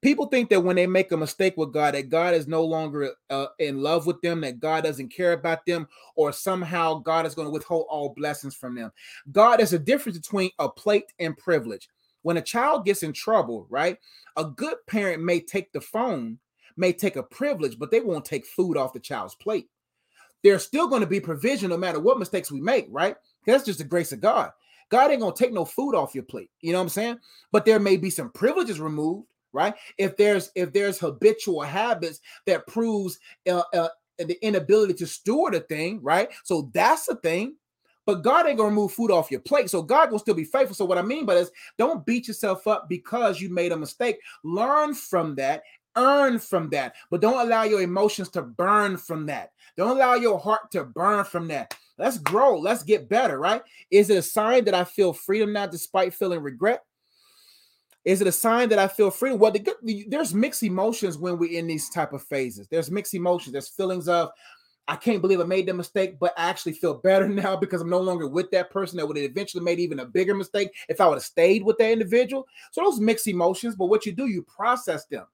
People 0.00 0.26
think 0.26 0.50
that 0.50 0.60
when 0.60 0.76
they 0.76 0.86
make 0.86 1.12
a 1.12 1.16
mistake 1.16 1.56
with 1.56 1.72
God, 1.72 1.94
that 1.94 2.08
God 2.08 2.34
is 2.34 2.46
no 2.46 2.64
longer 2.64 3.12
uh, 3.28 3.46
in 3.58 3.82
love 3.82 4.06
with 4.06 4.20
them, 4.22 4.40
that 4.42 4.60
God 4.60 4.84
doesn't 4.84 5.08
care 5.08 5.32
about 5.32 5.66
them, 5.66 5.88
or 6.16 6.32
somehow 6.32 6.94
God 6.94 7.26
is 7.26 7.34
going 7.34 7.46
to 7.46 7.52
withhold 7.52 7.86
all 7.88 8.10
blessings 8.10 8.54
from 8.54 8.74
them. 8.74 8.92
God 9.32 9.60
is 9.60 9.72
a 9.72 9.78
difference 9.78 10.18
between 10.18 10.50
a 10.58 10.68
plate 10.68 11.12
and 11.18 11.36
privilege. 11.36 11.88
When 12.22 12.36
a 12.36 12.42
child 12.42 12.84
gets 12.84 13.02
in 13.02 13.12
trouble, 13.12 13.66
right, 13.70 13.98
a 14.36 14.44
good 14.44 14.76
parent 14.86 15.22
may 15.22 15.40
take 15.40 15.72
the 15.72 15.80
phone, 15.80 16.38
may 16.76 16.92
take 16.92 17.16
a 17.16 17.22
privilege, 17.22 17.78
but 17.78 17.90
they 17.90 18.00
won't 18.00 18.24
take 18.24 18.46
food 18.46 18.76
off 18.76 18.92
the 18.92 19.00
child's 19.00 19.34
plate. 19.34 19.68
There's 20.42 20.64
still 20.64 20.88
going 20.88 21.00
to 21.00 21.06
be 21.06 21.20
provision 21.20 21.70
no 21.70 21.76
matter 21.76 22.00
what 22.00 22.18
mistakes 22.18 22.50
we 22.50 22.60
make, 22.60 22.86
right? 22.90 23.16
That's 23.46 23.64
just 23.64 23.78
the 23.78 23.84
grace 23.84 24.12
of 24.12 24.20
God. 24.20 24.52
God 24.90 25.10
ain't 25.10 25.20
gonna 25.20 25.34
take 25.34 25.52
no 25.52 25.64
food 25.64 25.94
off 25.94 26.14
your 26.14 26.24
plate. 26.24 26.50
You 26.60 26.72
know 26.72 26.78
what 26.78 26.84
I'm 26.84 26.88
saying? 26.90 27.18
But 27.52 27.64
there 27.64 27.78
may 27.78 27.96
be 27.96 28.10
some 28.10 28.30
privileges 28.30 28.80
removed 28.80 29.28
right 29.52 29.74
if 29.98 30.16
there's 30.16 30.50
if 30.54 30.72
there's 30.72 30.98
habitual 30.98 31.62
habits 31.62 32.20
that 32.46 32.66
proves 32.66 33.18
uh, 33.48 33.62
uh, 33.74 33.88
the 34.18 34.38
inability 34.44 34.94
to 34.94 35.06
steward 35.06 35.54
a 35.54 35.60
thing 35.60 36.00
right 36.02 36.28
so 36.44 36.70
that's 36.72 37.08
a 37.08 37.16
thing 37.16 37.54
but 38.06 38.22
God 38.22 38.48
ain't 38.48 38.56
gonna 38.56 38.70
remove 38.70 38.92
food 38.92 39.12
off 39.12 39.30
your 39.30 39.38
plate. 39.38 39.70
So 39.70 39.82
God 39.82 40.10
will 40.10 40.18
still 40.18 40.34
be 40.34 40.42
faithful. 40.42 40.74
So 40.74 40.84
what 40.84 40.98
I 40.98 41.02
mean 41.02 41.26
by 41.26 41.34
this, 41.34 41.50
don't 41.78 42.04
beat 42.04 42.26
yourself 42.26 42.66
up 42.66 42.88
because 42.88 43.40
you 43.40 43.50
made 43.50 43.70
a 43.70 43.76
mistake. 43.76 44.18
Learn 44.42 44.94
from 44.94 45.36
that, 45.36 45.62
earn 45.96 46.38
from 46.40 46.70
that, 46.70 46.96
but 47.10 47.20
don't 47.20 47.46
allow 47.46 47.62
your 47.64 47.82
emotions 47.82 48.28
to 48.30 48.42
burn 48.42 48.96
from 48.96 49.26
that. 49.26 49.50
Don't 49.76 49.96
allow 49.96 50.14
your 50.14 50.38
heart 50.38 50.70
to 50.72 50.84
burn 50.84 51.24
from 51.24 51.48
that. 51.48 51.74
Let's 51.98 52.18
grow. 52.18 52.58
Let's 52.58 52.82
get 52.82 53.08
better, 53.08 53.38
right? 53.38 53.62
Is 53.90 54.10
it 54.10 54.16
a 54.16 54.22
sign 54.22 54.64
that 54.64 54.74
I 54.74 54.84
feel 54.84 55.12
freedom 55.12 55.52
now 55.52 55.66
despite 55.66 56.14
feeling 56.14 56.40
regret? 56.40 56.82
Is 58.04 58.20
it 58.20 58.26
a 58.26 58.32
sign 58.32 58.70
that 58.70 58.78
I 58.78 58.88
feel 58.88 59.10
free? 59.10 59.32
Well, 59.32 59.52
the, 59.52 59.74
the, 59.82 60.06
there's 60.08 60.34
mixed 60.34 60.62
emotions 60.62 61.18
when 61.18 61.38
we're 61.38 61.58
in 61.58 61.66
these 61.66 61.90
type 61.90 62.12
of 62.12 62.22
phases. 62.22 62.66
There's 62.68 62.90
mixed 62.90 63.14
emotions. 63.14 63.52
There's 63.52 63.68
feelings 63.68 64.08
of 64.08 64.30
I 64.88 64.96
can't 64.96 65.20
believe 65.20 65.40
I 65.40 65.44
made 65.44 65.66
the 65.66 65.74
mistake, 65.74 66.18
but 66.18 66.32
I 66.36 66.48
actually 66.48 66.72
feel 66.72 66.94
better 66.94 67.28
now 67.28 67.56
because 67.56 67.80
I'm 67.80 67.90
no 67.90 68.00
longer 68.00 68.26
with 68.26 68.50
that 68.50 68.70
person 68.70 68.96
that 68.96 69.06
would 69.06 69.16
have 69.16 69.30
eventually 69.30 69.62
made 69.62 69.78
even 69.78 70.00
a 70.00 70.06
bigger 70.06 70.34
mistake 70.34 70.70
if 70.88 71.00
I 71.00 71.06
would 71.06 71.16
have 71.16 71.22
stayed 71.22 71.62
with 71.62 71.78
that 71.78 71.92
individual. 71.92 72.46
So 72.72 72.82
those 72.82 73.00
mixed 73.00 73.28
emotions, 73.28 73.76
but 73.76 73.86
what 73.86 74.04
you 74.04 74.12
do, 74.12 74.26
you 74.26 74.42
process 74.42 75.04
them. 75.06 75.26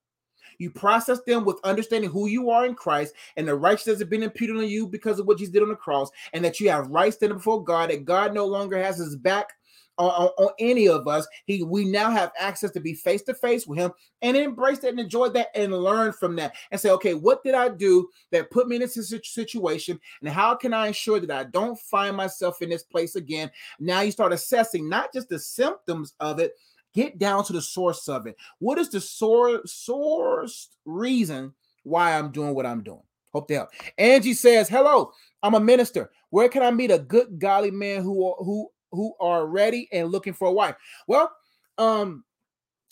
You 0.58 0.70
process 0.70 1.20
them 1.26 1.44
with 1.44 1.60
understanding 1.64 2.10
who 2.10 2.26
you 2.26 2.50
are 2.50 2.66
in 2.66 2.74
Christ 2.74 3.14
and 3.36 3.46
the 3.46 3.54
righteousness 3.54 3.98
has 3.98 4.08
been 4.08 4.22
imputed 4.22 4.56
on 4.56 4.68
you 4.68 4.86
because 4.86 5.18
of 5.18 5.26
what 5.26 5.38
Jesus 5.38 5.52
did 5.52 5.62
on 5.62 5.68
the 5.68 5.76
cross, 5.76 6.10
and 6.32 6.44
that 6.44 6.60
you 6.60 6.70
have 6.70 6.88
right 6.88 7.12
standing 7.12 7.38
before 7.38 7.62
God, 7.62 7.90
that 7.90 8.04
God 8.04 8.34
no 8.34 8.46
longer 8.46 8.82
has 8.82 8.98
his 8.98 9.16
back 9.16 9.52
on, 9.98 10.30
on, 10.38 10.52
any 10.58 10.88
of 10.88 11.08
us. 11.08 11.26
He 11.46 11.62
we 11.62 11.84
now 11.84 12.10
have 12.10 12.32
access 12.38 12.70
to 12.72 12.80
be 12.80 12.94
face 12.94 13.22
to 13.22 13.34
face 13.34 13.66
with 13.66 13.78
him 13.78 13.92
and 14.22 14.36
embrace 14.36 14.78
that 14.80 14.90
and 14.90 15.00
enjoy 15.00 15.28
that 15.30 15.48
and 15.54 15.72
learn 15.72 16.12
from 16.12 16.36
that 16.36 16.54
and 16.70 16.80
say, 16.80 16.90
okay, 16.90 17.14
what 17.14 17.42
did 17.42 17.54
I 17.54 17.68
do 17.68 18.08
that 18.32 18.50
put 18.50 18.68
me 18.68 18.76
in 18.76 18.82
this 18.82 18.94
situation? 19.24 20.00
And 20.20 20.30
how 20.30 20.54
can 20.54 20.72
I 20.72 20.88
ensure 20.88 21.20
that 21.20 21.30
I 21.30 21.44
don't 21.44 21.78
find 21.78 22.16
myself 22.16 22.62
in 22.62 22.70
this 22.70 22.82
place 22.82 23.16
again? 23.16 23.50
Now 23.78 24.00
you 24.00 24.10
start 24.10 24.32
assessing 24.32 24.88
not 24.88 25.12
just 25.12 25.28
the 25.28 25.38
symptoms 25.38 26.14
of 26.20 26.38
it, 26.38 26.52
get 26.94 27.18
down 27.18 27.44
to 27.44 27.52
the 27.52 27.62
source 27.62 28.08
of 28.08 28.26
it. 28.26 28.36
What 28.58 28.78
is 28.78 28.90
the 28.90 29.00
source 29.00 29.72
source 29.72 30.70
reason 30.84 31.54
why 31.82 32.18
I'm 32.18 32.32
doing 32.32 32.54
what 32.54 32.66
I'm 32.66 32.82
doing? 32.82 33.02
Hope 33.32 33.48
they 33.48 33.54
help. 33.54 33.68
Angie 33.98 34.32
says, 34.32 34.68
Hello, 34.68 35.12
I'm 35.42 35.54
a 35.54 35.60
minister. 35.60 36.10
Where 36.30 36.48
can 36.48 36.62
I 36.62 36.70
meet 36.70 36.90
a 36.90 36.98
good 36.98 37.38
godly 37.38 37.70
man 37.70 38.02
who 38.02 38.34
who 38.38 38.70
who 38.92 39.14
are 39.20 39.46
ready 39.46 39.88
and 39.92 40.10
looking 40.10 40.32
for 40.32 40.48
a 40.48 40.52
wife. 40.52 40.76
Well, 41.06 41.32
um, 41.78 42.24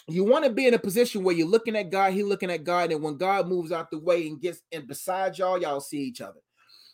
you 0.07 0.25
want 0.25 0.45
to 0.45 0.51
be 0.51 0.67
in 0.67 0.75
a 0.75 0.79
position 0.79 1.25
where 1.25 1.35
you're 1.35 1.49
looking 1.49 1.77
at 1.77 1.91
God, 1.91 2.13
He 2.13 2.23
looking 2.23 2.51
at 2.51 2.65
God, 2.65 2.93
and 2.93 3.03
when 3.03 3.17
God 3.17 3.49
moves 3.49 3.73
out 3.73 3.91
the 3.91 3.99
way 3.99 4.27
and 4.27 4.41
gets 4.41 4.61
and 4.73 4.87
beside 4.87 5.39
y'all, 5.39 5.61
y'all 5.61 5.81
see 5.81 5.99
each 5.99 6.21
other. 6.21 6.41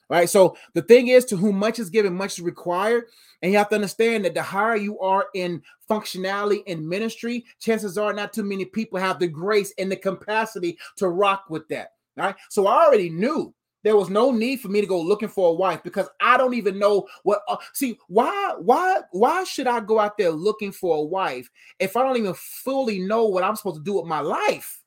Right. 0.09 0.29
So 0.29 0.57
the 0.75 0.83
thing 0.83 1.07
is, 1.07 1.25
to 1.27 1.37
whom 1.37 1.57
much 1.57 1.79
is 1.79 1.89
given, 1.89 2.13
much 2.15 2.33
is 2.33 2.41
required. 2.41 3.05
And 3.43 3.53
you 3.53 3.59
have 3.59 3.69
to 3.69 3.77
understand 3.77 4.25
that 4.25 4.35
the 4.35 4.43
higher 4.43 4.75
you 4.75 4.99
are 4.99 5.27
in 5.37 5.63
functionality 5.89 6.65
in 6.67 6.89
ministry, 6.89 7.45
chances 7.61 7.97
are 7.97 8.13
not 8.13 8.33
too 8.33 8.43
many 8.43 8.65
people 8.65 8.99
have 8.99 9.21
the 9.21 9.29
grace 9.29 9.73
and 9.79 9.91
the 9.91 9.97
capacity 9.97 10.77
to 10.97 11.09
rock 11.09 11.45
with 11.49 11.69
that. 11.69 11.93
Right. 12.17 12.35
So 12.49 12.67
I 12.67 12.87
already 12.87 13.09
knew 13.09 13.55
there 13.83 13.97
was 13.97 14.11
no 14.11 14.31
need 14.31 14.61
for 14.61 14.69
me 14.69 14.81
to 14.81 14.87
go 14.87 15.01
looking 15.01 15.29
for 15.29 15.51
a 15.51 15.55
wife 15.55 15.83
because 15.83 16.09
I 16.21 16.37
don't 16.37 16.55
even 16.55 16.79
know 16.79 17.07
what 17.23 17.43
uh, 17.49 17.57
see 17.73 17.99
why 18.09 18.55
why 18.59 19.01
why 19.13 19.45
should 19.45 19.67
I 19.67 19.81
go 19.81 19.99
out 19.99 20.19
there 20.19 20.31
looking 20.31 20.73
for 20.73 20.99
a 20.99 21.03
wife 21.03 21.51
if 21.79 21.97
I 21.97 22.03
don't 22.03 22.17
even 22.17 22.35
fully 22.35 23.01
know 23.01 23.27
what 23.27 23.45
I'm 23.45 23.57
supposed 23.57 23.77
to 23.77 23.85
do 23.85 23.95
with 23.95 24.07
my 24.07 24.21
life? 24.21 24.81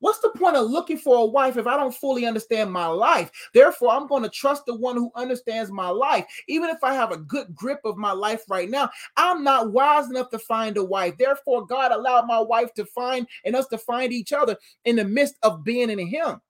What's 0.00 0.18
the 0.18 0.28
point 0.30 0.56
of 0.56 0.70
looking 0.70 0.98
for 0.98 1.16
a 1.16 1.24
wife 1.24 1.56
if 1.56 1.66
I 1.66 1.76
don't 1.76 1.94
fully 1.94 2.26
understand 2.26 2.70
my 2.70 2.86
life? 2.86 3.30
Therefore, 3.54 3.92
I'm 3.92 4.06
going 4.06 4.22
to 4.24 4.28
trust 4.28 4.66
the 4.66 4.74
one 4.74 4.94
who 4.94 5.10
understands 5.14 5.70
my 5.70 5.88
life. 5.88 6.26
Even 6.48 6.68
if 6.68 6.84
I 6.84 6.92
have 6.92 7.12
a 7.12 7.16
good 7.16 7.54
grip 7.54 7.80
of 7.84 7.96
my 7.96 8.12
life 8.12 8.42
right 8.48 8.68
now, 8.68 8.90
I'm 9.16 9.42
not 9.42 9.72
wise 9.72 10.10
enough 10.10 10.28
to 10.30 10.38
find 10.38 10.76
a 10.76 10.84
wife. 10.84 11.16
Therefore, 11.16 11.66
God 11.66 11.92
allowed 11.92 12.26
my 12.26 12.38
wife 12.38 12.74
to 12.74 12.84
find 12.84 13.26
and 13.44 13.56
us 13.56 13.68
to 13.68 13.78
find 13.78 14.12
each 14.12 14.34
other 14.34 14.56
in 14.84 14.96
the 14.96 15.04
midst 15.04 15.36
of 15.42 15.64
being 15.64 15.88
in 15.88 15.98
Him. 15.98 16.42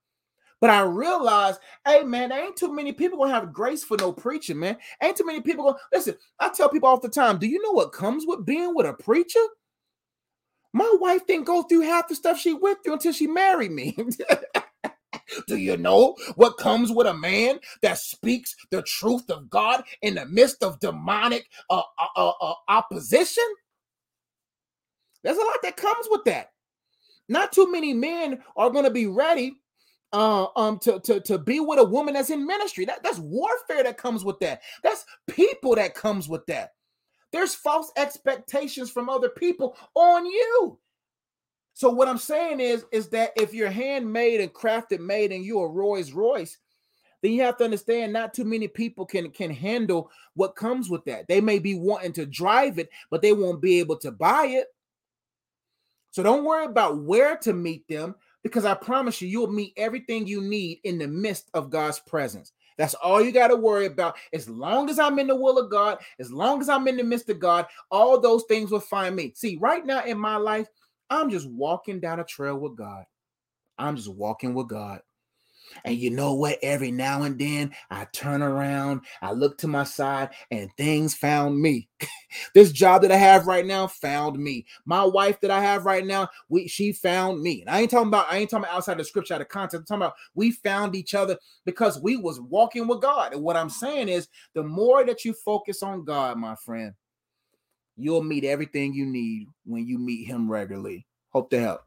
But 0.61 0.71
I 0.71 0.81
realized, 0.81 1.61
hey 1.87 2.03
man, 2.03 2.33
ain't 2.33 2.57
too 2.57 2.75
many 2.75 2.93
people 2.93 3.19
gonna 3.19 3.35
have 3.35 3.53
grace 3.53 3.85
for 3.85 3.97
no 3.99 4.13
preaching, 4.13 4.59
man. 4.59 4.79
Ain't 5.03 5.17
too 5.17 5.27
many 5.27 5.41
people 5.41 5.65
gonna 5.65 5.79
listen. 5.93 6.15
I 6.41 6.49
tell 6.49 6.69
people 6.69 6.89
all 6.89 6.99
the 6.99 7.09
time, 7.09 7.39
do 7.39 7.47
you 7.47 7.61
know 7.63 7.73
what 7.73 7.93
comes 7.93 8.25
with 8.27 8.47
being 8.47 8.75
with 8.75 8.87
a 8.87 8.95
preacher? 8.95 9.45
My 10.73 10.95
wife 11.01 11.27
didn't 11.27 11.47
go 11.47 11.63
through 11.63 11.83
half 11.83 12.09
the 12.09 12.15
stuff 12.15 12.39
she 12.39 12.53
went 12.53 12.85
through 12.85 12.95
until 12.95 13.13
she 13.13 13.27
married 13.27 13.71
me. 13.71 13.97
Do 15.49 15.57
you 15.57 15.77
know 15.77 16.17
what 16.37 16.59
comes 16.59 16.93
with 16.93 17.07
a 17.07 17.15
man 17.15 17.59
that 17.83 17.99
speaks 17.99 18.55
the 18.71 18.83
truth 18.83 19.29
of 19.31 19.51
God 19.51 19.85
in 20.03 20.15
the 20.15 20.27
midst 20.27 20.63
of 20.63 20.79
demonic 20.81 21.49
uh, 21.71 21.83
uh, 21.99 22.07
uh, 22.17 22.33
uh 22.41 22.55
opposition? 22.69 23.45
There's 25.23 25.39
a 25.39 25.45
lot 25.45 25.63
that 25.63 25.77
comes 25.77 26.07
with 26.11 26.25
that. 26.25 26.53
Not 27.29 27.53
too 27.53 27.71
many 27.71 27.93
men 27.93 28.43
are 28.57 28.71
going 28.71 28.85
to 28.85 28.91
be 28.91 29.07
ready 29.07 29.57
uh, 30.13 30.47
um 30.57 30.79
to, 30.79 31.01
to 31.01 31.21
to 31.21 31.39
be 31.39 31.61
with 31.61 31.79
a 31.79 31.85
woman 31.85 32.15
that's 32.15 32.31
in 32.31 32.47
ministry. 32.47 32.85
That 32.85 33.03
that's 33.03 33.19
warfare 33.19 33.83
that 33.83 33.99
comes 33.99 34.25
with 34.25 34.39
that. 34.41 34.63
That's 34.83 35.05
people 35.27 35.75
that 35.75 35.95
comes 35.95 36.29
with 36.29 36.47
that. 36.47 36.75
There's 37.33 37.55
false 37.55 37.91
expectations 37.97 38.91
from 38.91 39.09
other 39.09 39.29
people 39.29 39.77
on 39.95 40.25
you. 40.27 40.79
So 41.75 41.91
what 41.91 42.09
I'm 42.09 42.19
saying 42.19 42.61
is 42.61 42.85
is 42.93 43.09
that 43.11 43.33
if 43.37 43.53
you're 43.53 43.71
handmade 43.71 44.41
and 44.41 44.53
crafted 44.53 45.01
made 45.01 45.33
and 45.33 45.45
you're 45.45 45.67
a 45.67 45.71
Royce, 45.71 46.57
then 47.23 47.33
you 47.33 47.43
have 47.43 47.57
to 47.59 47.65
understand 47.65 48.13
not 48.13 48.33
too 48.33 48.45
many 48.45 48.69
people 48.69 49.05
can 49.05 49.31
can 49.31 49.51
handle 49.51 50.11
what 50.35 50.57
comes 50.57 50.89
with 50.89 51.05
that. 51.05 51.29
They 51.29 51.41
may 51.41 51.59
be 51.59 51.75
wanting 51.75 52.13
to 52.15 52.27
drive 52.27 52.79
it, 52.79 52.89
but 53.11 53.21
they 53.21 53.33
won't 53.33 53.61
be 53.61 53.79
able 53.81 53.99
to 53.99 54.11
buy 54.11 54.47
it. 54.47 54.69
So 56.13 56.23
don't 56.23 56.45
worry 56.45 56.65
about 56.65 57.03
where 57.03 57.37
to 57.39 57.53
meet 57.53 57.87
them 57.89 58.15
because 58.47 58.65
I 58.65 58.75
promise 58.75 59.21
you, 59.21 59.27
you'll 59.27 59.51
meet 59.51 59.73
everything 59.77 60.25
you 60.25 60.41
need 60.41 60.79
in 60.85 60.99
the 60.99 61.09
midst 61.09 61.51
of 61.53 61.69
God's 61.69 61.99
presence. 61.99 62.53
That's 62.79 62.95
all 62.95 63.21
you 63.21 63.33
got 63.33 63.49
to 63.49 63.57
worry 63.57 63.87
about. 63.87 64.17
As 64.33 64.49
long 64.49 64.89
as 64.89 65.01
I'm 65.01 65.19
in 65.19 65.27
the 65.27 65.35
will 65.35 65.59
of 65.59 65.69
God, 65.69 65.99
as 66.21 66.31
long 66.31 66.61
as 66.61 66.69
I'm 66.69 66.87
in 66.87 66.97
the 66.97 67.03
midst 67.03 67.29
of 67.29 67.41
God, 67.41 67.67
all 67.91 68.21
those 68.21 68.45
things 68.45 68.71
will 68.71 68.79
find 68.79 69.17
me. 69.17 69.33
See, 69.35 69.57
right 69.61 69.85
now 69.85 70.05
in 70.05 70.17
my 70.17 70.37
life, 70.37 70.69
I'm 71.11 71.29
just 71.29 71.51
walking 71.51 71.99
down 71.99 72.21
a 72.21 72.25
trail 72.25 72.57
with 72.57 72.77
God. 72.77 73.05
I'm 73.79 73.97
just 73.97 74.15
walking 74.15 74.55
with 74.55 74.69
God. 74.69 75.01
And 75.85 75.97
you 75.97 76.11
know 76.11 76.35
what? 76.35 76.59
Every 76.63 76.91
now 76.91 77.23
and 77.23 77.39
then 77.39 77.73
I 77.91 78.07
turn 78.13 78.43
around, 78.43 79.03
I 79.23 79.33
look 79.33 79.59
to 79.59 79.69
my 79.69 79.85
side, 79.85 80.31
and 80.51 80.71
things 80.77 81.15
found 81.15 81.61
me. 81.61 81.89
this 82.55 82.73
job 82.73 83.03
that 83.03 83.13
I 83.13 83.17
have 83.17 83.47
right 83.47 83.65
now 83.67 83.87
found 83.87 84.39
me. 84.39 84.67
My 84.85 85.05
wife 85.05 85.41
that 85.41 85.51
I 85.51 85.61
have 85.61 85.85
right 85.85 86.05
now, 86.05 86.29
we 86.49 86.69
she 86.69 86.93
found 86.93 87.43
me. 87.43 87.61
And 87.63 87.71
I 87.71 87.81
ain't 87.81 87.91
talking 87.91 88.09
about 88.09 88.27
I 88.31 88.39
ain't 88.39 88.51
talking 88.51 88.65
about 88.65 88.77
outside 88.77 88.99
the 88.99 89.05
scripture, 89.05 89.35
out 89.35 89.41
of 89.41 89.49
context. 89.49 89.91
I'm 89.91 90.01
talking 90.01 90.03
about 90.03 90.15
we 90.35 90.51
found 90.51 90.95
each 90.95 91.15
other 91.15 91.39
because 91.65 92.01
we 92.01 92.17
was 92.17 92.41
walking 92.41 92.87
with 92.87 93.01
God. 93.01 93.33
And 93.33 93.43
what 93.43 93.57
I'm 93.57 93.71
saying 93.71 94.09
is 94.09 94.29
the 94.55 94.63
more 94.63 95.05
that 95.05 95.25
you 95.25 95.33
focus 95.33 95.83
on 95.83 96.05
God, 96.05 96.39
my 96.39 96.55
friend, 96.65 96.93
you'll 97.97 98.23
meet 98.23 98.45
everything 98.45 98.95
you 98.95 99.07
need 99.07 99.49
when 99.65 99.87
you 99.87 99.99
meet 99.99 100.27
him 100.27 100.51
regularly. 100.51 101.07
Hope 101.31 101.51
to 101.51 101.61
help. 101.61 101.86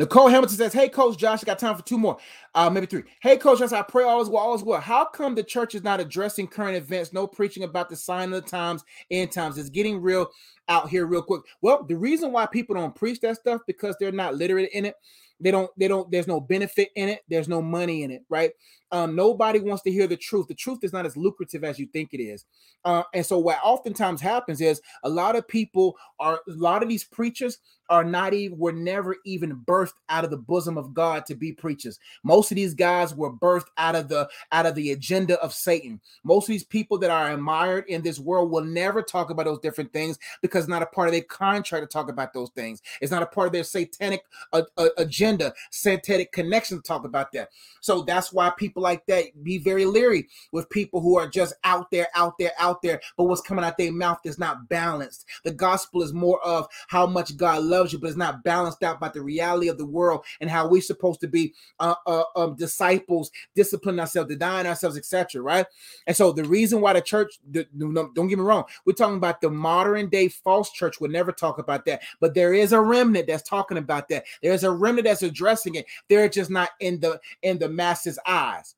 Nicole 0.00 0.28
Hamilton 0.28 0.56
says, 0.56 0.72
Hey, 0.72 0.88
Coach 0.88 1.18
Josh, 1.18 1.42
I 1.42 1.44
got 1.44 1.58
time 1.58 1.76
for 1.76 1.82
two 1.82 1.98
more, 1.98 2.16
uh, 2.54 2.70
maybe 2.70 2.86
three. 2.86 3.02
Hey, 3.20 3.36
Coach 3.36 3.58
Josh, 3.58 3.72
I 3.72 3.82
pray 3.82 4.02
all 4.02 4.22
is 4.22 4.30
well, 4.30 4.42
all 4.42 4.54
is 4.54 4.62
well. 4.62 4.80
How 4.80 5.04
come 5.04 5.34
the 5.34 5.42
church 5.42 5.74
is 5.74 5.82
not 5.82 6.00
addressing 6.00 6.46
current 6.46 6.74
events, 6.74 7.12
no 7.12 7.26
preaching 7.26 7.64
about 7.64 7.90
the 7.90 7.96
sign 7.96 8.32
of 8.32 8.42
the 8.42 8.50
times, 8.50 8.82
end 9.10 9.30
times? 9.30 9.58
It's 9.58 9.68
getting 9.68 10.00
real 10.00 10.30
out 10.70 10.88
here 10.88 11.04
real 11.04 11.20
quick. 11.20 11.42
Well, 11.60 11.84
the 11.84 11.98
reason 11.98 12.32
why 12.32 12.46
people 12.46 12.76
don't 12.76 12.94
preach 12.94 13.20
that 13.20 13.36
stuff 13.36 13.60
because 13.66 13.94
they're 14.00 14.10
not 14.10 14.36
literate 14.36 14.70
in 14.72 14.86
it. 14.86 14.94
They 15.38 15.50
don't, 15.50 15.70
they 15.76 15.86
don't, 15.86 16.10
there's 16.10 16.26
no 16.26 16.40
benefit 16.40 16.88
in 16.96 17.10
it, 17.10 17.20
there's 17.28 17.48
no 17.48 17.60
money 17.60 18.02
in 18.02 18.10
it, 18.10 18.22
right? 18.30 18.52
Um, 18.92 19.14
nobody 19.14 19.60
wants 19.60 19.82
to 19.84 19.92
hear 19.92 20.06
the 20.06 20.16
truth. 20.16 20.48
The 20.48 20.54
truth 20.54 20.82
is 20.82 20.92
not 20.92 21.06
as 21.06 21.16
lucrative 21.16 21.64
as 21.64 21.78
you 21.78 21.86
think 21.86 22.12
it 22.12 22.22
is. 22.22 22.44
Uh, 22.84 23.02
and 23.14 23.24
so 23.24 23.38
what 23.38 23.58
oftentimes 23.62 24.20
happens 24.20 24.60
is 24.60 24.80
a 25.04 25.08
lot 25.08 25.36
of 25.36 25.46
people 25.46 25.96
are 26.18 26.40
a 26.48 26.52
lot 26.52 26.82
of 26.82 26.88
these 26.88 27.04
preachers 27.04 27.58
are 27.90 28.04
not 28.04 28.32
even 28.32 28.56
were 28.56 28.72
never 28.72 29.16
even 29.26 29.56
birthed 29.66 29.94
out 30.08 30.24
of 30.24 30.30
the 30.30 30.36
bosom 30.36 30.78
of 30.78 30.94
God 30.94 31.26
to 31.26 31.34
be 31.34 31.52
preachers. 31.52 31.98
Most 32.22 32.50
of 32.52 32.54
these 32.54 32.72
guys 32.72 33.14
were 33.14 33.32
birthed 33.32 33.66
out 33.76 33.96
of 33.96 34.08
the 34.08 34.28
out 34.52 34.64
of 34.64 34.76
the 34.76 34.92
agenda 34.92 35.38
of 35.40 35.52
Satan. 35.52 36.00
Most 36.24 36.44
of 36.44 36.52
these 36.52 36.64
people 36.64 36.98
that 36.98 37.10
are 37.10 37.32
admired 37.32 37.84
in 37.88 38.02
this 38.02 38.18
world 38.18 38.50
will 38.50 38.64
never 38.64 39.02
talk 39.02 39.30
about 39.30 39.44
those 39.44 39.58
different 39.58 39.92
things 39.92 40.18
because 40.40 40.64
it's 40.64 40.70
not 40.70 40.82
a 40.82 40.86
part 40.86 41.08
of 41.08 41.12
their 41.12 41.22
contract 41.22 41.82
to 41.82 41.92
talk 41.92 42.08
about 42.08 42.32
those 42.32 42.50
things. 42.50 42.80
It's 43.00 43.10
not 43.10 43.24
a 43.24 43.26
part 43.26 43.48
of 43.48 43.52
their 43.52 43.64
satanic 43.64 44.22
uh, 44.52 44.62
uh, 44.76 44.88
agenda, 44.96 45.52
satanic 45.70 46.30
connection 46.32 46.78
to 46.78 46.82
talk 46.82 47.04
about 47.04 47.32
that. 47.32 47.50
So 47.80 48.02
that's 48.02 48.32
why 48.32 48.50
people 48.50 48.79
like 48.80 49.06
that 49.06 49.24
be 49.42 49.58
very 49.58 49.86
leery 49.86 50.28
with 50.52 50.70
people 50.70 51.00
who 51.00 51.18
are 51.18 51.28
just 51.28 51.54
out 51.64 51.90
there, 51.90 52.08
out 52.14 52.38
there, 52.38 52.52
out 52.58 52.82
there, 52.82 53.00
but 53.16 53.24
what's 53.24 53.40
coming 53.40 53.64
out 53.64 53.78
their 53.78 53.92
mouth 53.92 54.18
is 54.24 54.38
not 54.38 54.68
balanced. 54.68 55.26
The 55.44 55.52
gospel 55.52 56.02
is 56.02 56.12
more 56.12 56.40
of 56.44 56.66
how 56.88 57.06
much 57.06 57.36
God 57.36 57.62
loves 57.62 57.92
you, 57.92 57.98
but 57.98 58.08
it's 58.08 58.16
not 58.16 58.44
balanced 58.44 58.82
out 58.82 59.00
by 59.00 59.08
the 59.08 59.22
reality 59.22 59.68
of 59.68 59.78
the 59.78 59.86
world 59.86 60.24
and 60.40 60.50
how 60.50 60.68
we're 60.68 60.80
supposed 60.82 61.20
to 61.20 61.28
be 61.28 61.54
uh, 61.78 61.94
uh, 62.06 62.24
um, 62.36 62.56
disciples, 62.56 63.30
discipline 63.54 64.00
ourselves, 64.00 64.28
denying 64.28 64.66
ourselves, 64.66 64.96
etc. 64.96 65.42
Right? 65.42 65.66
And 66.06 66.16
so 66.16 66.32
the 66.32 66.44
reason 66.44 66.80
why 66.80 66.92
the 66.92 67.00
church, 67.00 67.38
don't 67.50 68.28
get 68.28 68.38
me 68.38 68.44
wrong, 68.44 68.64
we're 68.84 68.92
talking 68.92 69.16
about 69.16 69.40
the 69.40 69.50
modern 69.50 70.08
day 70.08 70.28
false 70.28 70.70
church 70.70 71.00
would 71.00 71.10
never 71.10 71.32
talk 71.32 71.58
about 71.58 71.84
that, 71.86 72.02
but 72.20 72.34
there 72.34 72.54
is 72.54 72.72
a 72.72 72.80
remnant 72.80 73.26
that's 73.26 73.48
talking 73.48 73.78
about 73.78 74.08
that. 74.08 74.24
There's 74.42 74.64
a 74.64 74.70
remnant 74.70 75.06
that's 75.06 75.22
addressing 75.22 75.74
it. 75.76 75.86
They're 76.08 76.28
just 76.28 76.50
not 76.50 76.70
in 76.80 77.00
the 77.00 77.20
in 77.42 77.58
the 77.58 77.68
masses' 77.68 78.18
eyes 78.26 78.69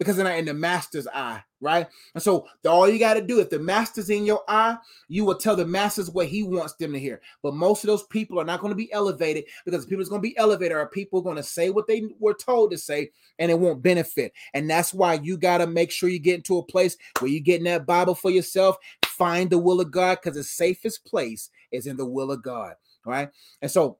because 0.00 0.16
they're 0.16 0.24
not 0.24 0.38
in 0.38 0.46
the 0.46 0.54
master's 0.54 1.06
eye, 1.08 1.42
right? 1.60 1.86
And 2.14 2.22
so 2.22 2.46
all 2.66 2.88
you 2.88 2.98
got 2.98 3.14
to 3.14 3.20
do, 3.20 3.38
if 3.38 3.50
the 3.50 3.58
master's 3.58 4.08
in 4.08 4.24
your 4.24 4.42
eye, 4.48 4.78
you 5.08 5.26
will 5.26 5.34
tell 5.36 5.54
the 5.54 5.66
masters 5.66 6.10
what 6.10 6.26
he 6.26 6.42
wants 6.42 6.72
them 6.76 6.94
to 6.94 6.98
hear. 6.98 7.20
But 7.42 7.52
most 7.52 7.84
of 7.84 7.88
those 7.88 8.04
people 8.04 8.40
are 8.40 8.44
not 8.44 8.60
going 8.60 8.70
to 8.70 8.76
be 8.76 8.90
elevated 8.94 9.44
because 9.66 9.84
people 9.84 9.98
that's 9.98 10.08
going 10.08 10.22
to 10.22 10.28
be 10.28 10.38
elevated 10.38 10.74
are 10.74 10.88
people 10.88 11.20
going 11.20 11.36
to 11.36 11.42
say 11.42 11.68
what 11.68 11.86
they 11.86 12.08
were 12.18 12.32
told 12.32 12.70
to 12.70 12.78
say, 12.78 13.10
and 13.38 13.50
it 13.50 13.58
won't 13.58 13.82
benefit. 13.82 14.32
And 14.54 14.70
that's 14.70 14.94
why 14.94 15.14
you 15.22 15.36
got 15.36 15.58
to 15.58 15.66
make 15.66 15.90
sure 15.90 16.08
you 16.08 16.18
get 16.18 16.36
into 16.36 16.56
a 16.56 16.64
place 16.64 16.96
where 17.18 17.30
you're 17.30 17.40
getting 17.42 17.64
that 17.64 17.84
Bible 17.84 18.14
for 18.14 18.30
yourself. 18.30 18.78
Find 19.04 19.50
the 19.50 19.58
will 19.58 19.82
of 19.82 19.90
God 19.90 20.16
because 20.22 20.38
the 20.38 20.44
safest 20.44 21.04
place 21.04 21.50
is 21.72 21.86
in 21.86 21.98
the 21.98 22.06
will 22.06 22.32
of 22.32 22.42
God, 22.42 22.72
right? 23.04 23.28
And 23.60 23.70
so 23.70 23.98